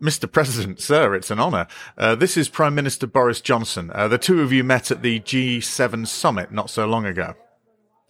Mr. 0.00 0.30
President, 0.30 0.78
sir, 0.78 1.14
it's 1.14 1.30
an 1.30 1.40
honour. 1.40 1.66
Uh, 1.96 2.14
this 2.14 2.36
is 2.36 2.50
Prime 2.50 2.74
Minister 2.74 3.06
Boris 3.06 3.40
Johnson. 3.40 3.90
Uh, 3.94 4.08
the 4.08 4.18
two 4.18 4.42
of 4.42 4.52
you 4.52 4.62
met 4.62 4.90
at 4.90 5.00
the 5.00 5.20
G7 5.20 6.06
summit 6.06 6.52
not 6.52 6.68
so 6.68 6.86
long 6.86 7.06
ago. 7.06 7.34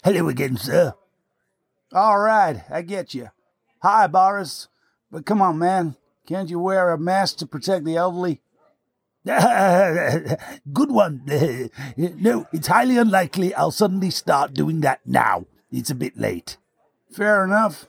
Hello 0.02 0.28
again, 0.28 0.56
sir. 0.56 0.94
All 1.92 2.18
right, 2.18 2.64
I 2.68 2.82
get 2.82 3.14
you. 3.14 3.28
Hi, 3.82 4.08
Boris. 4.08 4.66
But 5.12 5.24
come 5.24 5.40
on, 5.40 5.60
man. 5.60 5.96
Can't 6.26 6.50
you 6.50 6.58
wear 6.58 6.90
a 6.90 6.98
mask 6.98 7.36
to 7.38 7.46
protect 7.46 7.84
the 7.84 7.96
elderly? 7.96 8.40
Good 10.72 10.92
one. 10.92 11.22
no, 11.96 12.46
it's 12.52 12.68
highly 12.68 12.96
unlikely 12.96 13.52
I'll 13.54 13.72
suddenly 13.72 14.10
start 14.10 14.54
doing 14.54 14.82
that 14.82 15.00
now. 15.04 15.46
It's 15.72 15.90
a 15.90 15.96
bit 15.96 16.16
late. 16.16 16.58
Fair 17.10 17.42
enough. 17.44 17.88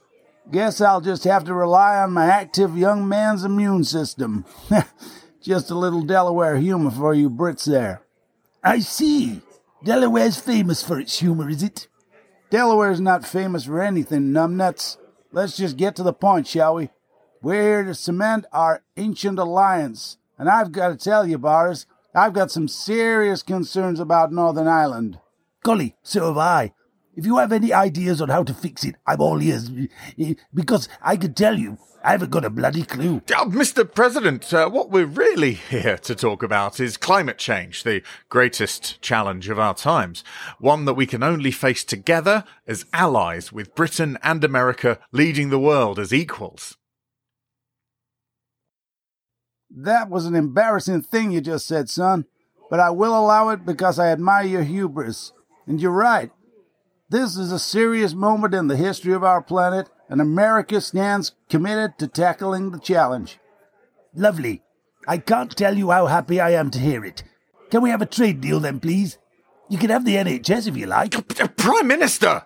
Guess 0.51 0.81
I'll 0.81 1.01
just 1.01 1.25
have 1.25 1.43
to 1.43 1.53
rely 1.53 1.97
on 1.97 2.13
my 2.13 2.25
active 2.25 2.75
young 2.75 3.07
man's 3.07 3.43
immune 3.43 3.83
system. 3.83 4.45
just 5.41 5.69
a 5.69 5.75
little 5.75 6.01
Delaware 6.01 6.57
humor 6.57 6.89
for 6.89 7.13
you 7.13 7.29
Brits 7.29 7.65
there. 7.65 8.01
I 8.63 8.79
see. 8.79 9.41
Delaware's 9.83 10.39
famous 10.39 10.81
for 10.81 10.99
its 10.99 11.19
humor, 11.19 11.49
is 11.51 11.61
it? 11.61 11.87
Delaware's 12.49 12.99
not 12.99 13.27
famous 13.27 13.65
for 13.65 13.79
anything, 13.79 14.31
numbnuts. 14.31 14.97
Let's 15.31 15.55
just 15.55 15.77
get 15.77 15.95
to 15.97 16.03
the 16.03 16.13
point, 16.13 16.47
shall 16.47 16.75
we? 16.75 16.89
We're 17.43 17.61
here 17.61 17.83
to 17.83 17.93
cement 17.93 18.45
our 18.51 18.81
ancient 18.95 19.37
alliance. 19.37 20.17
And 20.37 20.49
I've 20.49 20.71
got 20.71 20.89
to 20.89 20.97
tell 20.97 21.27
you, 21.27 21.37
Boris, 21.37 21.85
I've 22.13 22.33
got 22.33 22.51
some 22.51 22.67
serious 22.67 23.43
concerns 23.43 23.99
about 23.99 24.31
Northern 24.31 24.67
Ireland. 24.67 25.19
Golly, 25.63 25.95
so 26.03 26.27
have 26.27 26.37
I. 26.37 26.73
If 27.15 27.25
you 27.25 27.37
have 27.37 27.51
any 27.51 27.73
ideas 27.73 28.21
on 28.21 28.29
how 28.29 28.43
to 28.43 28.53
fix 28.53 28.83
it, 28.83 28.95
I'm 29.07 29.19
all 29.19 29.41
ears. 29.41 29.71
Because 30.53 30.87
I 31.01 31.17
can 31.17 31.33
tell 31.33 31.57
you, 31.57 31.79
I 32.03 32.11
haven't 32.11 32.29
got 32.29 32.45
a 32.45 32.49
bloody 32.49 32.83
clue. 32.83 33.21
Oh, 33.35 33.45
Mr. 33.45 33.91
President, 33.91 34.53
uh, 34.53 34.69
what 34.69 34.91
we're 34.91 35.05
really 35.05 35.53
here 35.53 35.97
to 35.97 36.15
talk 36.15 36.43
about 36.43 36.79
is 36.79 36.95
climate 36.95 37.37
change, 37.37 37.83
the 37.83 38.03
greatest 38.29 39.01
challenge 39.01 39.49
of 39.49 39.57
our 39.59 39.73
times. 39.73 40.23
One 40.59 40.85
that 40.85 40.93
we 40.93 41.07
can 41.07 41.23
only 41.23 41.51
face 41.51 41.83
together 41.83 42.43
as 42.67 42.85
allies, 42.93 43.51
with 43.51 43.75
Britain 43.75 44.17
and 44.21 44.43
America 44.43 44.99
leading 45.11 45.49
the 45.49 45.59
world 45.59 45.97
as 45.99 46.13
equals. 46.13 46.77
That 49.69 50.09
was 50.09 50.25
an 50.25 50.35
embarrassing 50.35 51.01
thing 51.01 51.31
you 51.31 51.41
just 51.41 51.67
said, 51.67 51.89
son, 51.89 52.25
but 52.69 52.79
I 52.79 52.89
will 52.89 53.17
allow 53.17 53.49
it 53.49 53.65
because 53.65 53.99
I 53.99 54.11
admire 54.11 54.45
your 54.45 54.63
hubris. 54.63 55.33
And 55.65 55.81
you're 55.81 55.91
right. 55.91 56.31
This 57.09 57.37
is 57.37 57.51
a 57.51 57.59
serious 57.59 58.13
moment 58.13 58.53
in 58.53 58.67
the 58.67 58.75
history 58.75 59.13
of 59.13 59.23
our 59.23 59.41
planet, 59.41 59.89
and 60.09 60.19
America 60.19 60.81
stands 60.81 61.33
committed 61.49 61.97
to 61.99 62.07
tackling 62.07 62.71
the 62.71 62.79
challenge. 62.79 63.39
Lovely. 64.13 64.61
I 65.07 65.17
can't 65.17 65.55
tell 65.55 65.77
you 65.77 65.91
how 65.91 66.07
happy 66.07 66.39
I 66.39 66.51
am 66.51 66.69
to 66.71 66.79
hear 66.79 67.05
it. 67.05 67.23
Can 67.69 67.81
we 67.81 67.89
have 67.89 68.01
a 68.01 68.05
trade 68.05 68.41
deal 68.41 68.59
then, 68.59 68.79
please? 68.79 69.17
You 69.69 69.77
can 69.77 69.89
have 69.89 70.05
the 70.05 70.15
NHS 70.15 70.67
if 70.67 70.77
you 70.77 70.85
like. 70.85 71.11
Prime 71.57 71.87
Minister! 71.87 72.43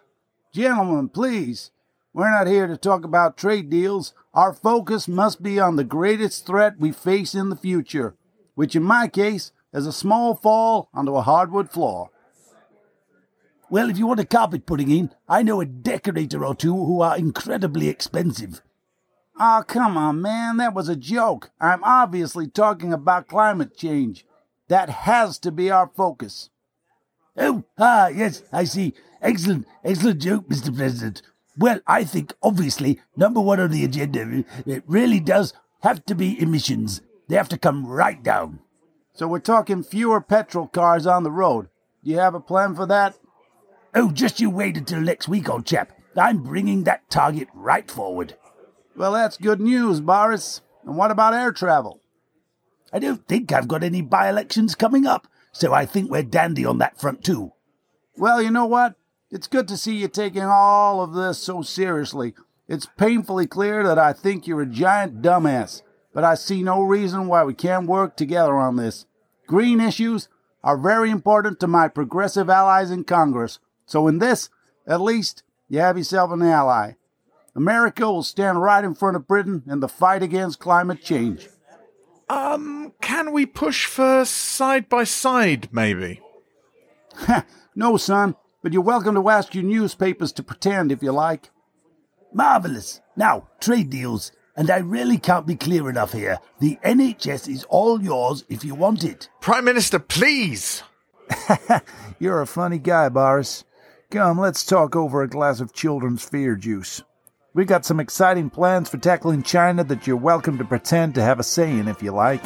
Gentlemen, 0.53 1.09
please. 1.09 1.71
We're 2.13 2.29
not 2.29 2.47
here 2.47 2.67
to 2.67 2.75
talk 2.75 3.05
about 3.05 3.37
trade 3.37 3.69
deals. 3.69 4.13
Our 4.33 4.53
focus 4.53 5.07
must 5.07 5.41
be 5.41 5.59
on 5.59 5.77
the 5.77 5.85
greatest 5.85 6.45
threat 6.45 6.75
we 6.77 6.91
face 6.91 7.33
in 7.33 7.49
the 7.49 7.55
future, 7.55 8.15
which 8.53 8.75
in 8.75 8.83
my 8.83 9.07
case 9.07 9.53
is 9.73 9.87
a 9.87 9.93
small 9.93 10.35
fall 10.35 10.89
onto 10.93 11.15
a 11.15 11.21
hardwood 11.21 11.71
floor. 11.71 12.09
Well, 13.69 13.89
if 13.89 13.97
you 13.97 14.07
want 14.07 14.19
a 14.19 14.25
carpet 14.25 14.65
putting 14.65 14.91
in, 14.91 15.11
I 15.29 15.43
know 15.43 15.61
a 15.61 15.65
decorator 15.65 16.43
or 16.43 16.53
two 16.53 16.75
who 16.75 16.99
are 16.99 17.17
incredibly 17.17 17.87
expensive. 17.87 18.61
Oh, 19.39 19.63
come 19.65 19.95
on, 19.95 20.21
man, 20.21 20.57
that 20.57 20.73
was 20.73 20.89
a 20.89 20.97
joke. 20.97 21.51
I'm 21.61 21.81
obviously 21.85 22.47
talking 22.47 22.91
about 22.91 23.29
climate 23.29 23.77
change. 23.77 24.25
That 24.67 24.89
has 24.89 25.39
to 25.39 25.51
be 25.51 25.71
our 25.71 25.89
focus. 25.95 26.49
Oh, 27.37 27.63
ah, 27.77 28.09
yes, 28.09 28.43
I 28.51 28.65
see. 28.65 28.93
Excellent, 29.21 29.65
excellent 29.85 30.21
joke, 30.21 30.49
Mr. 30.49 30.75
President. 30.75 31.21
Well, 31.57 31.79
I 31.85 32.03
think 32.03 32.33
obviously 32.41 32.99
number 33.15 33.41
one 33.41 33.59
on 33.59 33.71
the 33.71 33.83
agenda, 33.83 34.45
it 34.65 34.83
really 34.87 35.19
does 35.19 35.53
have 35.81 36.05
to 36.05 36.15
be 36.15 36.41
emissions. 36.41 37.01
They 37.27 37.35
have 37.35 37.49
to 37.49 37.57
come 37.57 37.85
right 37.85 38.21
down. 38.21 38.59
So 39.13 39.27
we're 39.27 39.39
talking 39.39 39.83
fewer 39.83 40.21
petrol 40.21 40.67
cars 40.67 41.05
on 41.05 41.23
the 41.23 41.31
road. 41.31 41.67
Do 42.03 42.11
you 42.11 42.17
have 42.19 42.33
a 42.33 42.39
plan 42.39 42.75
for 42.75 42.85
that? 42.87 43.17
Oh, 43.93 44.11
just 44.11 44.39
you 44.39 44.49
wait 44.49 44.77
until 44.77 45.01
next 45.01 45.27
week, 45.27 45.49
old 45.49 45.65
chap. 45.65 45.91
I'm 46.15 46.43
bringing 46.43 46.83
that 46.83 47.09
target 47.09 47.47
right 47.53 47.89
forward. 47.89 48.35
Well, 48.95 49.11
that's 49.11 49.37
good 49.37 49.59
news, 49.59 49.99
Boris. 49.99 50.61
And 50.85 50.97
what 50.97 51.11
about 51.11 51.33
air 51.33 51.51
travel? 51.51 52.01
I 52.93 52.99
don't 52.99 53.27
think 53.27 53.51
I've 53.51 53.67
got 53.67 53.83
any 53.83 54.01
by 54.01 54.29
elections 54.29 54.75
coming 54.75 55.05
up, 55.05 55.27
so 55.51 55.73
I 55.73 55.85
think 55.85 56.09
we're 56.09 56.23
dandy 56.23 56.65
on 56.65 56.79
that 56.79 56.99
front, 56.99 57.23
too. 57.23 57.53
Well, 58.17 58.41
you 58.41 58.51
know 58.51 58.65
what? 58.65 58.95
It's 59.31 59.47
good 59.47 59.69
to 59.69 59.77
see 59.77 59.95
you 59.95 60.09
taking 60.09 60.43
all 60.43 61.01
of 61.01 61.13
this 61.13 61.37
so 61.37 61.61
seriously. 61.61 62.33
It's 62.67 62.85
painfully 62.97 63.47
clear 63.47 63.81
that 63.83 63.97
I 63.97 64.11
think 64.11 64.45
you're 64.45 64.61
a 64.61 64.65
giant 64.65 65.21
dumbass, 65.21 65.83
but 66.13 66.25
I 66.25 66.35
see 66.35 66.61
no 66.61 66.81
reason 66.81 67.27
why 67.27 67.45
we 67.45 67.53
can't 67.53 67.87
work 67.87 68.17
together 68.17 68.57
on 68.57 68.75
this. 68.75 69.05
Green 69.47 69.79
issues 69.79 70.27
are 70.65 70.77
very 70.77 71.09
important 71.09 71.61
to 71.61 71.67
my 71.67 71.87
progressive 71.87 72.49
allies 72.49 72.91
in 72.91 73.05
Congress, 73.05 73.59
so 73.85 74.07
in 74.09 74.19
this, 74.19 74.49
at 74.85 74.99
least, 74.99 75.43
you 75.69 75.79
have 75.79 75.97
yourself 75.97 76.31
an 76.31 76.41
ally. 76.41 76.93
America 77.55 78.05
will 78.05 78.23
stand 78.23 78.61
right 78.61 78.83
in 78.83 78.95
front 78.95 79.15
of 79.15 79.27
Britain 79.27 79.63
in 79.65 79.79
the 79.79 79.87
fight 79.87 80.23
against 80.23 80.59
climate 80.59 81.01
change. 81.01 81.47
Um, 82.29 82.93
can 83.01 83.31
we 83.31 83.45
push 83.45 83.85
for 83.85 84.25
side 84.25 84.89
by 84.89 85.05
side, 85.05 85.69
maybe? 85.71 86.21
no, 87.75 87.97
son, 87.97 88.35
but 88.61 88.73
you're 88.73 88.81
welcome 88.81 89.15
to 89.15 89.29
ask 89.29 89.55
your 89.55 89.63
newspapers 89.63 90.31
to 90.33 90.43
pretend 90.43 90.91
if 90.91 91.01
you 91.01 91.11
like. 91.11 91.49
Marvelous. 92.33 93.01
Now, 93.15 93.47
trade 93.59 93.89
deals. 93.89 94.31
And 94.55 94.69
I 94.69 94.77
really 94.77 95.17
can't 95.17 95.47
be 95.47 95.55
clear 95.55 95.89
enough 95.89 96.11
here. 96.11 96.39
The 96.59 96.77
NHS 96.83 97.47
is 97.47 97.63
all 97.65 98.01
yours 98.01 98.43
if 98.49 98.63
you 98.63 98.75
want 98.75 99.03
it. 99.03 99.29
Prime 99.39 99.65
Minister, 99.65 99.97
please! 99.97 100.83
You're 102.19 102.41
a 102.41 102.47
funny 102.47 102.77
guy, 102.77 103.09
Boris. 103.09 103.63
Come, 104.11 104.39
let's 104.39 104.65
talk 104.65 104.95
over 104.95 105.23
a 105.23 105.29
glass 105.29 105.61
of 105.61 105.73
children's 105.73 106.23
fear 106.23 106.55
juice. 106.55 107.01
We've 107.53 107.67
got 107.67 107.85
some 107.85 107.99
exciting 107.99 108.49
plans 108.49 108.89
for 108.89 108.97
tackling 108.97 109.43
China 109.43 109.83
that 109.85 110.05
you're 110.05 110.17
welcome 110.17 110.57
to 110.57 110.65
pretend 110.65 111.15
to 111.15 111.21
have 111.21 111.39
a 111.39 111.43
say 111.43 111.69
in 111.71 111.87
if 111.87 112.03
you 112.03 112.11
like. 112.11 112.43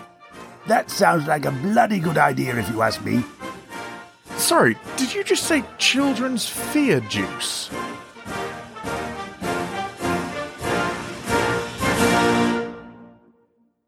That 0.67 0.89
sounds 0.89 1.28
like 1.28 1.45
a 1.45 1.51
bloody 1.51 1.99
good 1.99 2.17
idea 2.17 2.56
if 2.56 2.69
you 2.69 2.82
ask 2.82 3.04
me. 3.04 3.23
Sorry, 4.37 4.77
did 4.95 5.13
you 5.13 5.23
just 5.23 5.43
say 5.43 5.63
children's 5.77 6.47
fear 6.47 6.99
juice? 7.01 7.69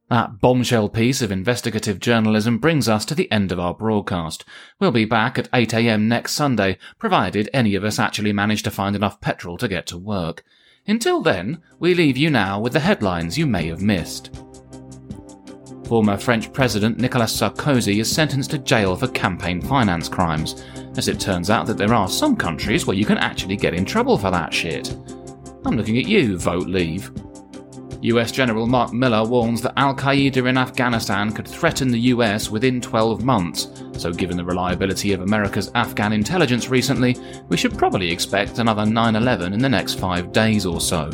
That 0.10 0.40
bombshell 0.40 0.90
piece 0.90 1.22
of 1.22 1.32
investigative 1.32 2.00
journalism 2.00 2.60
brings 2.60 2.88
us 2.88 3.04
to 3.06 3.16
the 3.16 3.30
end 3.30 3.52
of 3.52 3.60
our 3.60 3.74
broadcast. 3.74 4.46
We'll 4.80 4.92
be 4.92 5.06
back 5.06 5.38
at 5.38 5.52
8am 5.52 6.04
next 6.04 6.34
Sunday, 6.34 6.78
provided 6.98 7.50
any 7.54 7.76
of 7.76 7.84
us 7.84 8.00
actually 8.00 8.32
manage 8.32 8.64
to 8.64 8.72
find 8.72 8.96
enough 8.96 9.20
petrol 9.20 9.58
to 9.58 9.68
get 9.68 9.86
to 9.88 9.98
work. 9.98 10.44
Until 10.88 11.22
then, 11.22 11.62
we 11.78 11.94
leave 11.94 12.16
you 12.16 12.30
now 12.30 12.60
with 12.60 12.72
the 12.72 12.80
headlines 12.80 13.38
you 13.38 13.46
may 13.46 13.68
have 13.68 13.82
missed. 13.82 14.32
Former 15.88 16.18
French 16.18 16.52
President 16.52 16.98
Nicolas 16.98 17.40
Sarkozy 17.40 18.02
is 18.02 18.12
sentenced 18.12 18.50
to 18.50 18.58
jail 18.58 18.94
for 18.98 19.08
campaign 19.08 19.62
finance 19.62 20.10
crimes, 20.10 20.66
as 20.98 21.08
it 21.08 21.18
turns 21.18 21.50
out 21.50 21.66
that 21.66 21.78
there 21.78 21.94
are 21.94 22.10
some 22.10 22.36
countries 22.36 22.86
where 22.86 22.98
you 22.98 23.06
can 23.06 23.18
actually 23.18 23.56
get 23.56 23.74
in 23.74 23.86
trouble 23.86 24.18
for 24.18 24.30
that 24.30 24.54
shit. 24.54 24.90
I'm 25.66 25.78
looking 25.78 25.98
at 25.98 26.06
you, 26.06 26.38
Vote 26.38 26.68
Leave. 26.68 27.10
US 28.02 28.34
General 28.34 28.68
Mark 28.68 28.92
Milley 28.92 29.30
warns 29.30 29.62
that 29.62 29.80
Al 29.80 29.96
Qaeda 29.96 30.50
in 30.50 30.58
Afghanistan 30.58 31.32
could 31.32 31.48
threaten 31.48 31.90
the 31.90 32.00
US 32.12 32.50
within 32.50 32.82
12 32.82 33.24
months, 33.24 33.70
so 33.94 34.12
given 34.12 34.36
the 34.36 34.44
reliability 34.44 35.14
of 35.14 35.22
America's 35.22 35.72
Afghan 35.74 36.12
intelligence 36.12 36.68
recently, 36.68 37.16
we 37.48 37.56
should 37.56 37.78
probably 37.78 38.12
expect 38.12 38.60
another 38.60 38.86
9 38.86 39.16
11 39.16 39.54
in 39.54 39.60
the 39.60 39.70
next 39.70 39.94
five 39.94 40.34
days 40.34 40.66
or 40.66 40.82
so. 40.82 41.10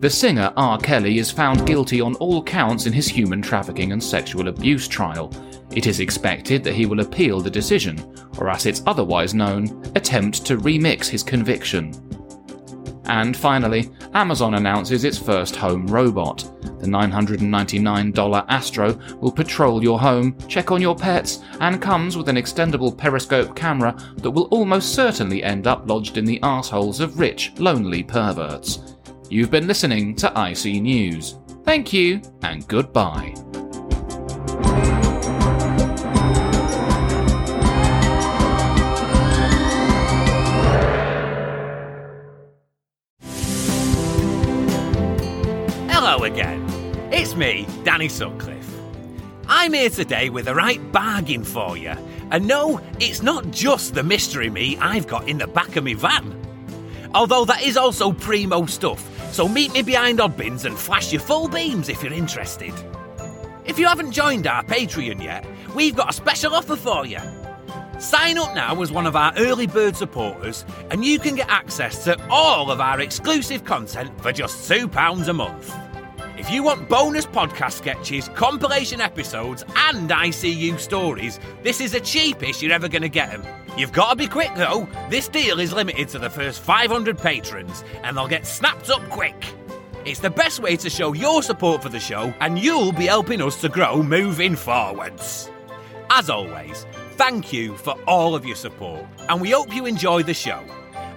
The 0.00 0.08
singer 0.08 0.52
R. 0.56 0.78
Kelly 0.78 1.18
is 1.18 1.32
found 1.32 1.66
guilty 1.66 2.00
on 2.00 2.14
all 2.16 2.40
counts 2.40 2.86
in 2.86 2.92
his 2.92 3.08
human 3.08 3.42
trafficking 3.42 3.90
and 3.90 4.02
sexual 4.02 4.46
abuse 4.46 4.86
trial. 4.86 5.32
It 5.72 5.88
is 5.88 5.98
expected 5.98 6.62
that 6.62 6.74
he 6.74 6.86
will 6.86 7.00
appeal 7.00 7.40
the 7.40 7.50
decision, 7.50 8.14
or 8.38 8.48
as 8.48 8.66
it's 8.66 8.84
otherwise 8.86 9.34
known, 9.34 9.82
attempt 9.96 10.46
to 10.46 10.56
remix 10.56 11.08
his 11.08 11.24
conviction. 11.24 11.92
And 13.06 13.36
finally, 13.36 13.90
Amazon 14.14 14.54
announces 14.54 15.02
its 15.02 15.18
first 15.18 15.56
home 15.56 15.88
robot. 15.88 16.48
The 16.62 16.84
The 16.84 16.86
$999 16.86 18.44
Astro 18.48 18.92
will 19.20 19.32
patrol 19.32 19.82
your 19.82 19.98
home, 19.98 20.36
check 20.46 20.70
on 20.70 20.80
your 20.80 20.94
pets, 20.94 21.40
and 21.60 21.82
comes 21.82 22.16
with 22.16 22.28
an 22.28 22.36
extendable 22.36 22.96
periscope 22.96 23.56
camera 23.56 23.96
that 24.18 24.30
will 24.30 24.44
almost 24.52 24.94
certainly 24.94 25.42
end 25.42 25.66
up 25.66 25.88
lodged 25.88 26.18
in 26.18 26.24
the 26.24 26.38
arseholes 26.40 27.00
of 27.00 27.18
rich, 27.18 27.52
lonely 27.58 28.04
perverts. 28.04 28.94
You've 29.30 29.50
been 29.50 29.66
listening 29.66 30.16
to 30.16 30.38
I 30.38 30.54
See 30.54 30.80
News. 30.80 31.36
Thank 31.62 31.92
you, 31.92 32.22
and 32.40 32.66
goodbye. 32.66 33.34
Hello 45.90 46.24
again. 46.24 46.64
It's 47.12 47.36
me, 47.36 47.66
Danny 47.84 48.08
Sutcliffe. 48.08 48.56
I'm 49.46 49.74
here 49.74 49.90
today 49.90 50.30
with 50.30 50.46
the 50.46 50.54
right 50.54 50.80
bargain 50.90 51.44
for 51.44 51.76
you. 51.76 51.92
And 52.30 52.48
no, 52.48 52.80
it's 52.98 53.22
not 53.22 53.50
just 53.50 53.92
the 53.92 54.02
mystery 54.02 54.48
meat 54.48 54.78
I've 54.80 55.06
got 55.06 55.28
in 55.28 55.36
the 55.36 55.46
back 55.46 55.76
of 55.76 55.84
my 55.84 55.92
van. 55.92 56.37
Although 57.14 57.44
that 57.46 57.62
is 57.62 57.76
also 57.76 58.12
primo 58.12 58.66
stuff, 58.66 59.32
so 59.32 59.48
meet 59.48 59.72
me 59.72 59.82
behind 59.82 60.18
Oddbins 60.18 60.64
and 60.64 60.78
flash 60.78 61.12
your 61.12 61.20
full 61.20 61.48
beams 61.48 61.88
if 61.88 62.02
you're 62.02 62.12
interested. 62.12 62.72
If 63.64 63.78
you 63.78 63.86
haven't 63.86 64.12
joined 64.12 64.46
our 64.46 64.64
Patreon 64.64 65.22
yet, 65.22 65.46
we've 65.74 65.96
got 65.96 66.10
a 66.10 66.12
special 66.12 66.54
offer 66.54 66.76
for 66.76 67.06
you. 67.06 67.20
Sign 67.98 68.38
up 68.38 68.54
now 68.54 68.80
as 68.80 68.92
one 68.92 69.06
of 69.06 69.16
our 69.16 69.32
early 69.36 69.66
bird 69.66 69.96
supporters, 69.96 70.64
and 70.90 71.04
you 71.04 71.18
can 71.18 71.34
get 71.34 71.48
access 71.48 72.04
to 72.04 72.16
all 72.30 72.70
of 72.70 72.80
our 72.80 73.00
exclusive 73.00 73.64
content 73.64 74.20
for 74.22 74.32
just 74.32 74.70
£2 74.70 75.28
a 75.28 75.32
month. 75.32 75.74
If 76.38 76.50
you 76.50 76.62
want 76.62 76.88
bonus 76.88 77.26
podcast 77.26 77.72
sketches, 77.72 78.28
compilation 78.28 79.00
episodes, 79.00 79.64
and 79.74 80.12
I 80.12 80.30
See 80.30 80.52
You 80.52 80.78
stories, 80.78 81.40
this 81.64 81.80
is 81.80 81.90
the 81.90 82.00
cheapest 82.00 82.62
you're 82.62 82.70
ever 82.72 82.88
going 82.88 83.02
to 83.02 83.08
get 83.08 83.32
them. 83.32 83.42
You've 83.76 83.90
got 83.90 84.10
to 84.10 84.16
be 84.16 84.28
quick 84.28 84.54
though. 84.54 84.86
This 85.10 85.26
deal 85.26 85.58
is 85.58 85.72
limited 85.72 86.08
to 86.10 86.20
the 86.20 86.30
first 86.30 86.60
500 86.60 87.18
patrons, 87.18 87.82
and 88.04 88.16
they'll 88.16 88.28
get 88.28 88.46
snapped 88.46 88.88
up 88.88 89.02
quick. 89.10 89.34
It's 90.04 90.20
the 90.20 90.30
best 90.30 90.60
way 90.60 90.76
to 90.76 90.88
show 90.88 91.12
your 91.12 91.42
support 91.42 91.82
for 91.82 91.88
the 91.88 91.98
show, 91.98 92.32
and 92.38 92.56
you'll 92.56 92.92
be 92.92 93.06
helping 93.06 93.42
us 93.42 93.60
to 93.62 93.68
grow 93.68 94.00
moving 94.00 94.54
forwards. 94.54 95.50
As 96.08 96.30
always, 96.30 96.86
thank 97.16 97.52
you 97.52 97.76
for 97.76 97.94
all 98.06 98.36
of 98.36 98.46
your 98.46 98.56
support, 98.56 99.04
and 99.28 99.40
we 99.40 99.50
hope 99.50 99.74
you 99.74 99.86
enjoy 99.86 100.22
the 100.22 100.34
show. 100.34 100.62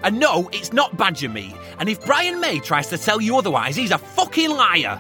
And 0.04 0.20
no, 0.20 0.50
it's 0.52 0.74
not 0.74 0.98
badger 0.98 1.30
meat, 1.30 1.54
and 1.78 1.88
if 1.88 2.04
Brian 2.08 2.40
May 2.40 2.58
tries 2.58 2.88
to 2.88 2.98
tell 2.98 3.22
you 3.22 3.38
otherwise, 3.38 3.76
he's 3.76 3.92
a 3.92 4.00
fucking 4.00 4.50
liar. 4.50 5.00